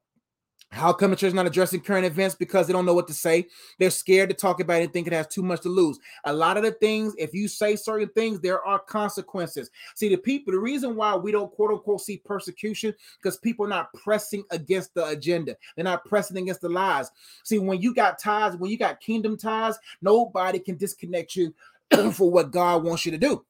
how 0.73 0.93
come 0.93 1.11
the 1.11 1.17
church 1.17 1.29
is 1.29 1.35
not 1.35 1.47
addressing 1.47 1.81
current 1.81 2.07
events? 2.07 2.37
Because 2.37 2.67
they 2.67 2.73
don't 2.73 2.87
know 2.87 2.95
what 2.95 3.09
to 3.09 3.15
say. 3.15 3.49
They're 3.79 3.91
scared 3.91 4.31
to 4.31 4.37
talk 4.37 4.61
about 4.61 4.81
it 4.81 4.85
and 4.85 4.93
think 4.93 5.09
it 5.09 5.13
has 5.13 5.27
too 5.27 5.43
much 5.43 5.63
to 5.63 5.69
lose. 5.69 5.99
A 6.25 6.33
lot 6.33 6.57
of 6.57 6.63
the 6.63 6.71
things, 6.71 7.15
if 7.19 7.35
you 7.35 7.49
say 7.49 7.75
certain 7.75 8.09
things, 8.11 8.41
there 8.41 8.65
are 8.65 8.79
consequences. 8.79 9.71
See, 9.97 10.09
the 10.09 10.17
people, 10.17 10.53
the 10.53 10.61
reason 10.61 10.95
why 10.95 11.17
we 11.17 11.33
don't 11.33 11.53
quote 11.53 11.73
unquote 11.73 12.01
see 12.01 12.19
persecution, 12.19 12.95
because 13.21 13.37
people 13.39 13.67
are 13.67 13.71
not 13.71 13.93
pressing 13.95 14.45
against 14.51 14.95
the 14.95 15.07
agenda. 15.07 15.57
They're 15.75 15.85
not 15.85 16.05
pressing 16.05 16.37
against 16.37 16.61
the 16.61 16.69
lies. 16.69 17.11
See, 17.43 17.59
when 17.59 17.81
you 17.81 17.93
got 17.93 18.21
ties, 18.21 18.57
when 18.57 18.71
you 18.71 18.79
got 18.79 19.01
kingdom 19.01 19.37
ties, 19.37 19.77
nobody 20.01 20.61
can 20.61 20.77
disconnect 20.77 21.35
you 21.35 21.53
for 22.13 22.31
what 22.31 22.53
God 22.53 22.85
wants 22.85 23.05
you 23.05 23.11
to 23.11 23.19
do. 23.19 23.45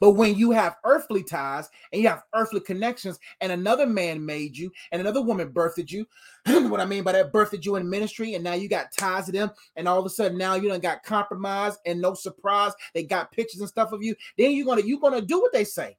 But 0.00 0.12
when 0.12 0.36
you 0.36 0.50
have 0.52 0.76
earthly 0.84 1.22
ties 1.22 1.68
and 1.92 2.02
you 2.02 2.08
have 2.08 2.22
earthly 2.34 2.60
connections, 2.60 3.18
and 3.40 3.52
another 3.52 3.86
man 3.86 4.24
made 4.24 4.56
you, 4.56 4.70
and 4.92 5.00
another 5.00 5.22
woman 5.22 5.52
birthed 5.52 5.90
you, 5.90 6.06
what 6.68 6.80
I 6.80 6.84
mean 6.84 7.04
by 7.04 7.12
that, 7.12 7.32
birthed 7.32 7.64
you 7.64 7.76
in 7.76 7.88
ministry, 7.88 8.34
and 8.34 8.44
now 8.44 8.54
you 8.54 8.68
got 8.68 8.92
ties 8.96 9.26
to 9.26 9.32
them, 9.32 9.50
and 9.76 9.88
all 9.88 9.98
of 9.98 10.06
a 10.06 10.10
sudden 10.10 10.38
now 10.38 10.54
you 10.54 10.68
don't 10.68 10.82
got 10.82 11.02
compromised, 11.04 11.78
and 11.86 12.00
no 12.00 12.14
surprise. 12.14 12.72
They 12.94 13.04
got 13.04 13.32
pictures 13.32 13.60
and 13.60 13.68
stuff 13.68 13.92
of 13.92 14.02
you. 14.02 14.14
Then 14.38 14.52
you're 14.52 14.66
gonna 14.66 14.82
you're 14.82 15.00
gonna 15.00 15.22
do 15.22 15.40
what 15.40 15.52
they 15.52 15.64
say. 15.64 15.96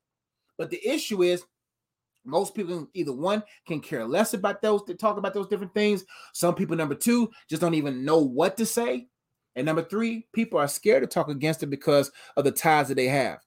But 0.58 0.70
the 0.70 0.86
issue 0.88 1.24
is 1.24 1.44
Most 2.26 2.56
people, 2.56 2.88
either 2.94 3.14
one, 3.14 3.44
can 3.68 3.82
care 3.82 4.06
less 4.08 4.34
about 4.34 4.62
those 4.62 4.84
to 4.86 4.96
talk 4.96 5.18
about 5.18 5.34
those 5.34 5.48
different 5.48 5.74
things. 5.74 6.06
Some 6.34 6.56
people, 6.56 6.76
number 6.78 6.96
two, 6.96 7.32
just 7.50 7.62
don't 7.62 7.74
even 7.74 8.06
know 8.06 8.20
what 8.20 8.58
to 8.58 8.66
say. 8.66 9.08
And 9.56 9.66
number 9.66 9.84
three, 9.84 10.28
people 10.34 10.60
are 10.60 10.68
scared 10.68 11.04
to 11.04 11.08
talk 11.08 11.28
against 11.30 11.64
it 11.64 11.68
because 11.68 12.12
of 12.38 12.46
the 12.46 12.52
ties 12.52 12.88
that 12.90 12.96
they 12.96 13.08
have. 13.08 13.40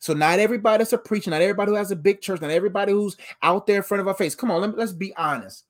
So 0.00 0.12
not 0.12 0.38
everybody 0.38 0.78
that's 0.78 0.92
a 0.92 0.98
preacher, 0.98 1.30
not 1.30 1.42
everybody 1.42 1.70
who 1.70 1.76
has 1.76 1.90
a 1.90 1.96
big 1.96 2.20
church, 2.20 2.40
not 2.40 2.50
everybody 2.50 2.92
who's 2.92 3.16
out 3.42 3.66
there 3.66 3.78
in 3.78 3.82
front 3.82 4.00
of 4.00 4.08
our 4.08 4.14
face. 4.14 4.34
Come 4.34 4.50
on, 4.50 4.60
let 4.60 4.70
me, 4.70 4.76
let's 4.76 4.92
be 4.92 5.14
honest. 5.16 5.64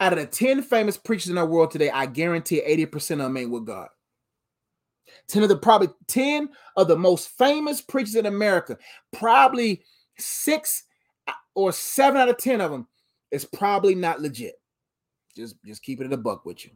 Out 0.00 0.12
of 0.12 0.18
the 0.18 0.26
10 0.26 0.62
famous 0.62 0.96
preachers 0.96 1.30
in 1.30 1.38
our 1.38 1.46
world 1.46 1.70
today, 1.70 1.90
I 1.90 2.06
guarantee 2.06 2.62
80% 2.66 3.12
of 3.12 3.18
them 3.18 3.36
ain't 3.36 3.50
with 3.50 3.66
God. 3.66 3.88
10 5.28 5.42
of 5.42 5.48
the 5.48 5.56
probably 5.56 5.88
10 6.08 6.48
of 6.76 6.88
the 6.88 6.96
most 6.96 7.28
famous 7.36 7.80
preachers 7.80 8.14
in 8.14 8.26
America, 8.26 8.76
probably 9.12 9.82
six 10.18 10.84
uh, 11.28 11.32
or 11.54 11.72
seven 11.72 12.20
out 12.20 12.28
of 12.28 12.36
10 12.36 12.60
of 12.60 12.70
them 12.70 12.86
is 13.30 13.44
probably 13.44 13.94
not 13.94 14.20
legit. 14.20 14.54
Just, 15.36 15.56
just 15.64 15.82
keep 15.82 16.00
it 16.00 16.04
in 16.04 16.12
a 16.12 16.16
buck 16.16 16.44
with 16.44 16.64
you. 16.64 16.72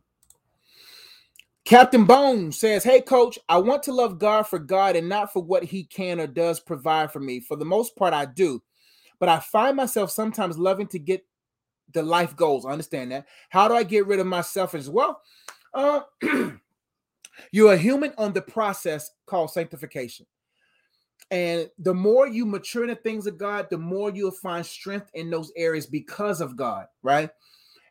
Captain 1.66 2.04
Bone 2.04 2.52
says, 2.52 2.84
Hey, 2.84 3.00
coach, 3.00 3.38
I 3.48 3.58
want 3.58 3.82
to 3.84 3.92
love 3.92 4.20
God 4.20 4.44
for 4.44 4.60
God 4.60 4.94
and 4.94 5.08
not 5.08 5.32
for 5.32 5.42
what 5.42 5.64
he 5.64 5.82
can 5.84 6.20
or 6.20 6.28
does 6.28 6.60
provide 6.60 7.12
for 7.12 7.18
me. 7.18 7.40
For 7.40 7.56
the 7.56 7.64
most 7.64 7.96
part, 7.96 8.14
I 8.14 8.24
do. 8.24 8.62
But 9.18 9.28
I 9.28 9.40
find 9.40 9.76
myself 9.76 10.12
sometimes 10.12 10.58
loving 10.58 10.86
to 10.88 11.00
get 11.00 11.26
the 11.92 12.04
life 12.04 12.36
goals. 12.36 12.64
I 12.64 12.70
understand 12.70 13.10
that. 13.10 13.26
How 13.50 13.66
do 13.66 13.74
I 13.74 13.82
get 13.82 14.06
rid 14.06 14.20
of 14.20 14.26
myself 14.26 14.74
as 14.76 14.88
well? 14.88 15.20
Uh, 15.74 16.02
you're 17.50 17.72
a 17.72 17.78
human 17.78 18.12
on 18.16 18.32
the 18.32 18.42
process 18.42 19.10
called 19.26 19.50
sanctification. 19.50 20.26
And 21.32 21.68
the 21.80 21.94
more 21.94 22.28
you 22.28 22.46
mature 22.46 22.84
in 22.84 22.90
the 22.90 22.94
things 22.94 23.26
of 23.26 23.38
God, 23.38 23.66
the 23.70 23.78
more 23.78 24.10
you'll 24.10 24.30
find 24.30 24.64
strength 24.64 25.10
in 25.14 25.30
those 25.30 25.50
areas 25.56 25.86
because 25.86 26.40
of 26.40 26.54
God, 26.54 26.86
right? 27.02 27.30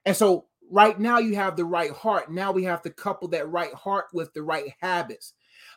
And 0.06 0.16
so 0.16 0.46
right 0.70 1.00
now 1.00 1.20
you 1.20 1.36
have 1.36 1.56
the 1.56 1.66
right 1.66 1.92
heart. 1.92 2.32
Now 2.32 2.52
we 2.52 2.64
have 2.64 2.82
to 2.84 2.90
couple 2.90 3.28
that 3.30 3.50
right 3.50 3.74
heart 3.74 4.06
with 4.14 4.34
the 4.34 4.44
right 4.44 4.74
habits. 4.80 5.34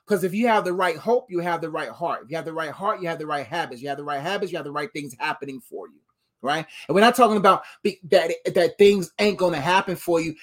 Because 0.06 0.24
if 0.24 0.34
you 0.34 0.48
have 0.48 0.64
the 0.64 0.72
right 0.72 0.96
hope, 0.96 1.26
you 1.30 1.40
have 1.40 1.60
the 1.60 1.70
right 1.70 1.90
heart. 1.90 2.22
If 2.24 2.30
you 2.30 2.36
have 2.36 2.46
the 2.46 2.52
right 2.52 2.70
heart, 2.70 3.02
you 3.02 3.08
have 3.08 3.18
the 3.18 3.26
right 3.26 3.46
habits. 3.46 3.82
You 3.82 3.88
have 3.88 3.98
the 3.98 4.04
right 4.04 4.20
habits, 4.20 4.50
you 4.50 4.58
have 4.58 4.64
the 4.64 4.72
right 4.72 4.92
things 4.92 5.14
happening 5.18 5.60
for 5.60 5.88
you. 5.88 6.00
Right. 6.40 6.64
And 6.86 6.94
we're 6.94 7.00
not 7.00 7.16
talking 7.16 7.36
about 7.36 7.64
that 7.84 8.32
that 8.54 8.78
things 8.78 9.10
ain't 9.18 9.38
gonna 9.38 9.60
happen 9.60 9.96
for 9.96 10.20
you. 10.20 10.34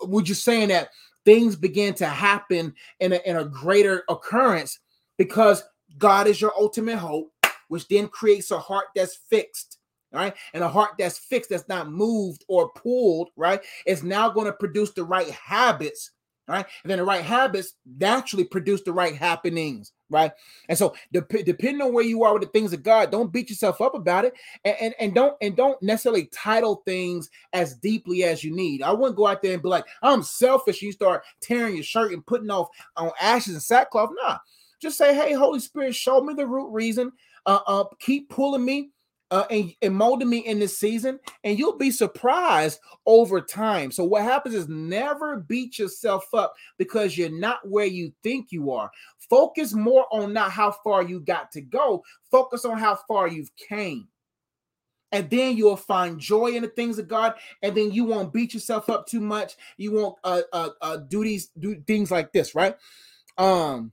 We're 0.00 0.22
just 0.22 0.44
saying 0.44 0.68
that 0.68 0.88
things 1.24 1.54
begin 1.56 1.94
to 1.94 2.06
happen 2.06 2.74
in 3.00 3.12
a, 3.12 3.20
in 3.24 3.36
a 3.36 3.44
greater 3.44 4.02
occurrence 4.08 4.80
because 5.16 5.62
God 5.96 6.26
is 6.26 6.40
your 6.40 6.52
ultimate 6.58 6.96
hope, 6.98 7.32
which 7.68 7.86
then 7.86 8.08
creates 8.08 8.50
a 8.50 8.58
heart 8.58 8.86
that's 8.96 9.16
fixed 9.30 9.78
right? 10.14 10.34
And 10.54 10.62
a 10.62 10.68
heart 10.68 10.92
that's 10.98 11.18
fixed, 11.18 11.50
that's 11.50 11.68
not 11.68 11.90
moved 11.90 12.44
or 12.48 12.70
pulled, 12.70 13.30
right? 13.36 13.60
Is 13.86 14.02
now 14.02 14.30
going 14.30 14.46
to 14.46 14.52
produce 14.52 14.92
the 14.92 15.04
right 15.04 15.28
habits, 15.30 16.12
right? 16.46 16.64
And 16.82 16.90
then 16.90 16.98
the 16.98 17.04
right 17.04 17.24
habits 17.24 17.74
naturally 17.98 18.44
produce 18.44 18.82
the 18.82 18.92
right 18.92 19.16
happenings, 19.16 19.92
right? 20.10 20.30
And 20.68 20.78
so, 20.78 20.94
dep- 21.12 21.44
depending 21.44 21.82
on 21.82 21.92
where 21.92 22.04
you 22.04 22.22
are 22.22 22.32
with 22.32 22.42
the 22.42 22.48
things 22.48 22.72
of 22.72 22.82
God, 22.82 23.10
don't 23.10 23.32
beat 23.32 23.50
yourself 23.50 23.80
up 23.80 23.94
about 23.94 24.24
it, 24.24 24.34
and, 24.64 24.76
and 24.80 24.94
and 25.00 25.14
don't 25.14 25.36
and 25.42 25.56
don't 25.56 25.82
necessarily 25.82 26.26
title 26.26 26.82
things 26.86 27.28
as 27.52 27.74
deeply 27.74 28.24
as 28.24 28.44
you 28.44 28.54
need. 28.54 28.82
I 28.82 28.92
wouldn't 28.92 29.16
go 29.16 29.26
out 29.26 29.42
there 29.42 29.54
and 29.54 29.62
be 29.62 29.68
like, 29.68 29.86
"I'm 30.02 30.22
selfish." 30.22 30.80
You 30.80 30.92
start 30.92 31.24
tearing 31.40 31.74
your 31.74 31.84
shirt 31.84 32.12
and 32.12 32.24
putting 32.24 32.50
off 32.50 32.68
on 32.96 33.10
ashes 33.20 33.54
and 33.54 33.62
sackcloth. 33.62 34.10
Nah, 34.22 34.38
just 34.80 34.96
say, 34.96 35.14
"Hey, 35.14 35.32
Holy 35.32 35.60
Spirit, 35.60 35.94
show 35.94 36.20
me 36.20 36.34
the 36.34 36.46
root 36.46 36.72
reason." 36.72 37.12
Uh, 37.46 37.60
uh, 37.66 37.84
keep 38.00 38.30
pulling 38.30 38.64
me 38.64 38.90
uh, 39.30 39.44
and, 39.50 39.74
and 39.82 39.94
molding 39.94 40.28
me 40.28 40.38
in 40.38 40.58
this 40.58 40.78
season, 40.78 41.18
and 41.42 41.58
you'll 41.58 41.76
be 41.76 41.90
surprised 41.90 42.80
over 43.06 43.40
time. 43.40 43.90
So, 43.90 44.04
what 44.04 44.22
happens 44.22 44.54
is 44.54 44.68
never 44.68 45.36
beat 45.36 45.78
yourself 45.78 46.26
up 46.34 46.54
because 46.78 47.16
you're 47.16 47.30
not 47.30 47.66
where 47.68 47.86
you 47.86 48.12
think 48.22 48.52
you 48.52 48.70
are. 48.72 48.90
Focus 49.30 49.72
more 49.72 50.06
on 50.12 50.32
not 50.32 50.50
how 50.50 50.70
far 50.70 51.02
you 51.02 51.20
got 51.20 51.50
to 51.52 51.60
go, 51.60 52.02
focus 52.30 52.64
on 52.64 52.78
how 52.78 52.98
far 53.08 53.26
you've 53.26 53.54
came. 53.56 54.08
And 55.10 55.30
then 55.30 55.56
you'll 55.56 55.76
find 55.76 56.18
joy 56.18 56.48
in 56.48 56.62
the 56.62 56.68
things 56.68 56.98
of 56.98 57.08
God, 57.08 57.34
and 57.62 57.74
then 57.76 57.92
you 57.92 58.04
won't 58.04 58.32
beat 58.32 58.52
yourself 58.52 58.90
up 58.90 59.06
too 59.06 59.20
much. 59.20 59.54
You 59.76 59.92
won't 59.92 60.16
uh, 60.24 60.42
uh, 60.52 60.70
uh 60.80 60.96
do 60.96 61.22
these 61.24 61.50
do 61.58 61.80
things 61.86 62.10
like 62.10 62.32
this, 62.32 62.54
right? 62.54 62.76
Um, 63.38 63.92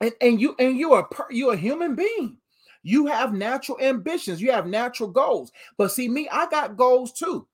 and 0.00 0.12
and 0.20 0.40
you 0.40 0.54
and 0.58 0.76
you 0.76 0.92
are 0.92 1.08
you're 1.30 1.54
a 1.54 1.56
human 1.56 1.94
being 1.94 2.38
you 2.84 3.06
have 3.06 3.32
natural 3.32 3.80
ambitions, 3.80 4.40
you 4.40 4.52
have 4.52 4.66
natural 4.66 5.08
goals. 5.08 5.50
But 5.76 5.90
see, 5.90 6.08
me, 6.08 6.28
I 6.30 6.46
got 6.46 6.76
goals 6.76 7.12
too. 7.12 7.48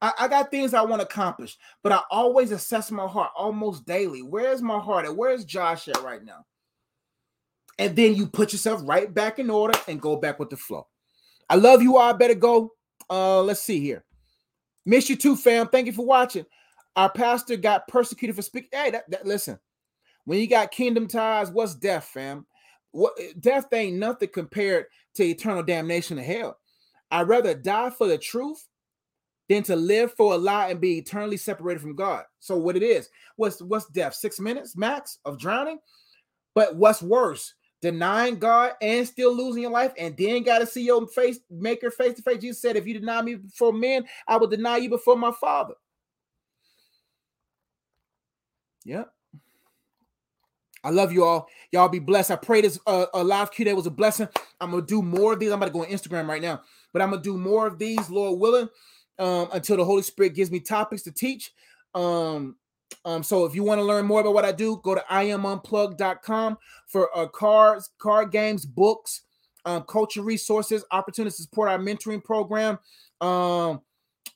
I, 0.00 0.12
I 0.20 0.28
got 0.28 0.50
things 0.50 0.74
I 0.74 0.82
want 0.82 1.00
to 1.00 1.06
accomplish, 1.06 1.58
but 1.82 1.92
I 1.92 2.00
always 2.10 2.52
assess 2.52 2.90
my 2.90 3.06
heart 3.06 3.32
almost 3.36 3.84
daily. 3.84 4.22
Where's 4.22 4.62
my 4.62 4.78
heart 4.78 5.04
at? 5.04 5.16
Where's 5.16 5.44
Josh 5.44 5.88
at 5.88 6.02
right 6.02 6.24
now? 6.24 6.46
And 7.78 7.96
then 7.96 8.14
you 8.14 8.26
put 8.26 8.52
yourself 8.52 8.80
right 8.84 9.12
back 9.12 9.38
in 9.38 9.50
order 9.50 9.78
and 9.88 10.00
go 10.00 10.16
back 10.16 10.38
with 10.38 10.50
the 10.50 10.56
flow. 10.56 10.86
I 11.50 11.56
love 11.56 11.82
you 11.82 11.96
all. 11.96 12.08
I 12.08 12.12
better 12.12 12.34
go. 12.34 12.72
Uh, 13.10 13.42
let's 13.42 13.62
see 13.62 13.80
here. 13.80 14.04
Miss 14.84 15.10
you 15.10 15.16
too, 15.16 15.36
fam. 15.36 15.68
Thank 15.68 15.86
you 15.86 15.92
for 15.92 16.06
watching. 16.06 16.46
Our 16.94 17.10
pastor 17.10 17.56
got 17.56 17.88
persecuted 17.88 18.36
for 18.36 18.42
speaking. 18.42 18.70
Hey, 18.72 18.90
that, 18.90 19.10
that, 19.10 19.26
listen. 19.26 19.58
When 20.24 20.38
you 20.38 20.48
got 20.48 20.70
kingdom 20.70 21.06
ties, 21.06 21.50
what's 21.50 21.74
death, 21.74 22.04
fam? 22.04 22.46
What 22.96 23.12
eh, 23.20 23.32
death 23.38 23.66
ain't 23.72 23.98
nothing 23.98 24.30
compared 24.30 24.86
to 25.16 25.24
eternal 25.24 25.62
damnation 25.62 26.18
in 26.18 26.24
hell. 26.24 26.58
I'd 27.10 27.28
rather 27.28 27.54
die 27.54 27.90
for 27.90 28.06
the 28.06 28.16
truth 28.16 28.66
than 29.50 29.62
to 29.64 29.76
live 29.76 30.14
for 30.14 30.32
a 30.32 30.38
lie 30.38 30.70
and 30.70 30.80
be 30.80 30.96
eternally 30.96 31.36
separated 31.36 31.80
from 31.80 31.94
God. 31.94 32.24
So 32.40 32.56
what 32.56 32.74
it 32.74 32.82
is, 32.82 33.10
what's 33.36 33.60
what's 33.60 33.86
death? 33.90 34.14
Six 34.14 34.40
minutes 34.40 34.78
max 34.78 35.18
of 35.26 35.38
drowning. 35.38 35.78
But 36.54 36.76
what's 36.76 37.02
worse, 37.02 37.52
denying 37.82 38.38
God 38.38 38.72
and 38.80 39.06
still 39.06 39.36
losing 39.36 39.60
your 39.62 39.72
life, 39.72 39.92
and 39.98 40.16
then 40.16 40.42
got 40.42 40.60
to 40.60 40.66
see 40.66 40.86
your 40.86 41.06
face, 41.08 41.38
maker 41.50 41.90
face 41.90 42.14
to 42.14 42.22
face. 42.22 42.40
Jesus 42.40 42.62
said, 42.62 42.76
"If 42.76 42.86
you 42.86 42.98
deny 42.98 43.20
me 43.20 43.34
before 43.34 43.74
men, 43.74 44.06
I 44.26 44.38
will 44.38 44.48
deny 44.48 44.78
you 44.78 44.88
before 44.88 45.18
my 45.18 45.32
Father." 45.32 45.74
Yep. 48.84 49.12
I 50.86 50.90
love 50.90 51.12
you 51.12 51.24
all. 51.24 51.48
Y'all 51.72 51.88
be 51.88 51.98
blessed. 51.98 52.30
I 52.30 52.36
pray 52.36 52.60
this 52.60 52.78
uh, 52.86 53.06
uh, 53.12 53.24
live 53.24 53.50
Q 53.50 53.64
day 53.64 53.72
was 53.72 53.86
a 53.86 53.90
blessing. 53.90 54.28
I'm 54.60 54.70
gonna 54.70 54.82
do 54.82 55.02
more 55.02 55.32
of 55.32 55.40
these. 55.40 55.50
I'm 55.50 55.56
about 55.56 55.66
to 55.66 55.72
go 55.72 55.82
on 55.82 55.90
Instagram 55.90 56.28
right 56.28 56.40
now, 56.40 56.62
but 56.92 57.02
I'm 57.02 57.10
gonna 57.10 57.22
do 57.22 57.36
more 57.36 57.66
of 57.66 57.76
these, 57.76 58.08
Lord 58.08 58.38
willing, 58.38 58.68
um, 59.18 59.48
until 59.52 59.78
the 59.78 59.84
Holy 59.84 60.02
Spirit 60.02 60.34
gives 60.34 60.52
me 60.52 60.60
topics 60.60 61.02
to 61.02 61.10
teach. 61.10 61.52
Um, 61.92 62.54
um, 63.04 63.24
so 63.24 63.44
if 63.46 63.54
you 63.56 63.64
want 63.64 63.80
to 63.80 63.84
learn 63.84 64.06
more 64.06 64.20
about 64.20 64.34
what 64.34 64.44
I 64.44 64.52
do, 64.52 64.80
go 64.84 64.94
to 64.94 65.04
iamunplug.com 65.10 66.56
for 66.86 67.18
uh, 67.18 67.26
cards, 67.26 67.90
card 67.98 68.30
games, 68.30 68.64
books, 68.64 69.22
um, 69.64 69.82
culture 69.82 70.22
resources, 70.22 70.84
opportunities 70.92 71.36
to 71.38 71.42
support 71.42 71.68
our 71.68 71.78
mentoring 71.78 72.22
program. 72.22 72.78
Um, 73.20 73.80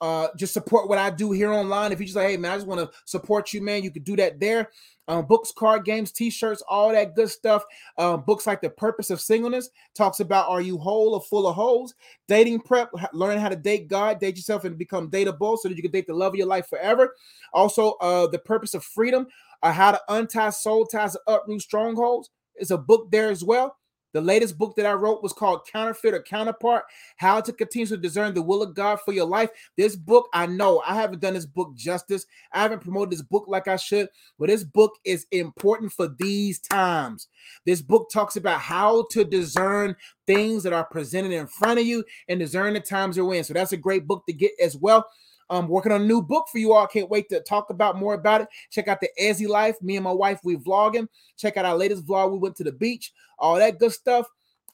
uh, 0.00 0.28
just 0.36 0.52
support 0.52 0.88
what 0.88 0.98
I 0.98 1.10
do 1.10 1.30
here 1.30 1.52
online. 1.52 1.92
If 1.92 2.00
you 2.00 2.06
just 2.06 2.16
like, 2.16 2.28
hey 2.28 2.36
man, 2.38 2.52
I 2.52 2.56
just 2.56 2.66
want 2.66 2.80
to 2.80 2.90
support 3.04 3.52
you, 3.52 3.62
man, 3.62 3.84
you 3.84 3.92
could 3.92 4.04
do 4.04 4.16
that 4.16 4.40
there 4.40 4.70
um, 5.10 5.26
books, 5.26 5.50
card 5.50 5.84
games, 5.84 6.12
t-shirts, 6.12 6.62
all 6.68 6.92
that 6.92 7.16
good 7.16 7.28
stuff. 7.28 7.64
Um, 7.98 8.22
books 8.22 8.46
like 8.46 8.60
The 8.60 8.70
Purpose 8.70 9.10
of 9.10 9.20
Singleness 9.20 9.68
talks 9.92 10.20
about 10.20 10.48
are 10.48 10.60
you 10.60 10.78
whole 10.78 11.14
or 11.14 11.20
full 11.20 11.48
of 11.48 11.56
holes? 11.56 11.94
Dating 12.28 12.60
prep, 12.60 12.90
learning 13.12 13.40
how 13.40 13.48
to 13.48 13.56
date 13.56 13.88
God, 13.88 14.20
date 14.20 14.36
yourself 14.36 14.64
and 14.64 14.78
become 14.78 15.10
dateable 15.10 15.58
so 15.58 15.68
that 15.68 15.76
you 15.76 15.82
can 15.82 15.90
date 15.90 16.06
the 16.06 16.14
love 16.14 16.34
of 16.34 16.38
your 16.38 16.46
life 16.46 16.68
forever. 16.68 17.16
Also, 17.52 17.94
uh, 18.00 18.28
The 18.28 18.38
Purpose 18.38 18.74
of 18.74 18.84
Freedom, 18.84 19.26
uh, 19.64 19.72
how 19.72 19.90
to 19.90 20.00
untie 20.08 20.50
soul 20.50 20.86
ties 20.86 21.16
uproot 21.26 21.60
strongholds. 21.60 22.30
It's 22.54 22.70
a 22.70 22.78
book 22.78 23.10
there 23.10 23.30
as 23.30 23.42
well. 23.42 23.76
The 24.12 24.20
latest 24.20 24.58
book 24.58 24.74
that 24.76 24.86
I 24.86 24.92
wrote 24.92 25.22
was 25.22 25.32
called 25.32 25.66
Counterfeit 25.70 26.14
or 26.14 26.22
Counterpart 26.22 26.84
How 27.16 27.40
to 27.40 27.52
Continue 27.52 27.86
to 27.86 27.96
Discern 27.96 28.34
the 28.34 28.42
Will 28.42 28.62
of 28.62 28.74
God 28.74 29.00
for 29.04 29.12
Your 29.12 29.26
Life. 29.26 29.50
This 29.76 29.96
book, 29.96 30.28
I 30.32 30.46
know 30.46 30.82
I 30.86 30.94
haven't 30.94 31.20
done 31.20 31.34
this 31.34 31.46
book 31.46 31.74
justice. 31.74 32.26
I 32.52 32.62
haven't 32.62 32.82
promoted 32.82 33.10
this 33.10 33.22
book 33.22 33.44
like 33.46 33.68
I 33.68 33.76
should, 33.76 34.08
but 34.38 34.48
this 34.48 34.64
book 34.64 34.92
is 35.04 35.26
important 35.30 35.92
for 35.92 36.08
these 36.18 36.58
times. 36.58 37.28
This 37.64 37.82
book 37.82 38.10
talks 38.12 38.36
about 38.36 38.60
how 38.60 39.06
to 39.12 39.24
discern 39.24 39.96
things 40.26 40.62
that 40.62 40.72
are 40.72 40.84
presented 40.84 41.32
in 41.32 41.46
front 41.46 41.80
of 41.80 41.86
you 41.86 42.04
and 42.28 42.40
discern 42.40 42.74
the 42.74 42.80
times 42.80 43.16
you're 43.16 43.34
in. 43.34 43.44
So 43.44 43.54
that's 43.54 43.72
a 43.72 43.76
great 43.76 44.06
book 44.06 44.24
to 44.26 44.32
get 44.32 44.52
as 44.62 44.76
well. 44.76 45.06
I'm 45.50 45.68
working 45.68 45.92
on 45.92 46.02
a 46.02 46.06
new 46.06 46.22
book 46.22 46.46
for 46.50 46.58
you 46.58 46.72
all. 46.72 46.86
Can't 46.86 47.10
wait 47.10 47.28
to 47.30 47.40
talk 47.40 47.70
about 47.70 47.96
more 47.96 48.14
about 48.14 48.42
it. 48.42 48.48
Check 48.70 48.88
out 48.88 49.00
the 49.00 49.10
Ezzy 49.20 49.48
life. 49.48 49.80
Me 49.82 49.96
and 49.96 50.04
my 50.04 50.12
wife, 50.12 50.40
we 50.44 50.56
vlogging. 50.56 51.08
Check 51.36 51.56
out 51.56 51.64
our 51.64 51.76
latest 51.76 52.06
vlog. 52.06 52.32
We 52.32 52.38
went 52.38 52.56
to 52.56 52.64
the 52.64 52.72
beach, 52.72 53.12
all 53.38 53.56
that 53.56 53.78
good 53.78 53.92
stuff. 53.92 54.26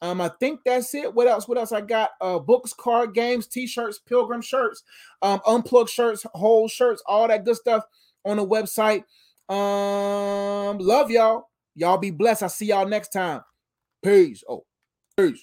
Um, 0.02 0.20
I 0.20 0.30
think 0.40 0.60
that's 0.64 0.94
it. 0.94 1.14
What 1.14 1.26
else? 1.26 1.48
What 1.48 1.56
else? 1.56 1.72
I 1.72 1.80
got 1.80 2.10
uh 2.20 2.38
books, 2.38 2.74
card 2.74 3.14
games, 3.14 3.46
t-shirts, 3.46 3.98
pilgrim 3.98 4.42
shirts, 4.42 4.82
um, 5.22 5.40
unplugged 5.46 5.88
shirts, 5.88 6.26
whole 6.34 6.68
shirts, 6.68 7.02
all 7.06 7.26
that 7.28 7.44
good 7.44 7.56
stuff 7.56 7.84
on 8.24 8.36
the 8.36 8.46
website. 8.46 9.04
Um, 9.48 10.78
love 10.78 11.10
y'all. 11.10 11.48
Y'all 11.74 11.98
be 11.98 12.10
blessed. 12.10 12.42
I'll 12.42 12.48
see 12.48 12.66
y'all 12.66 12.86
next 12.86 13.08
time. 13.08 13.42
Peace. 14.02 14.44
Oh, 14.48 14.64
peace. 15.16 15.40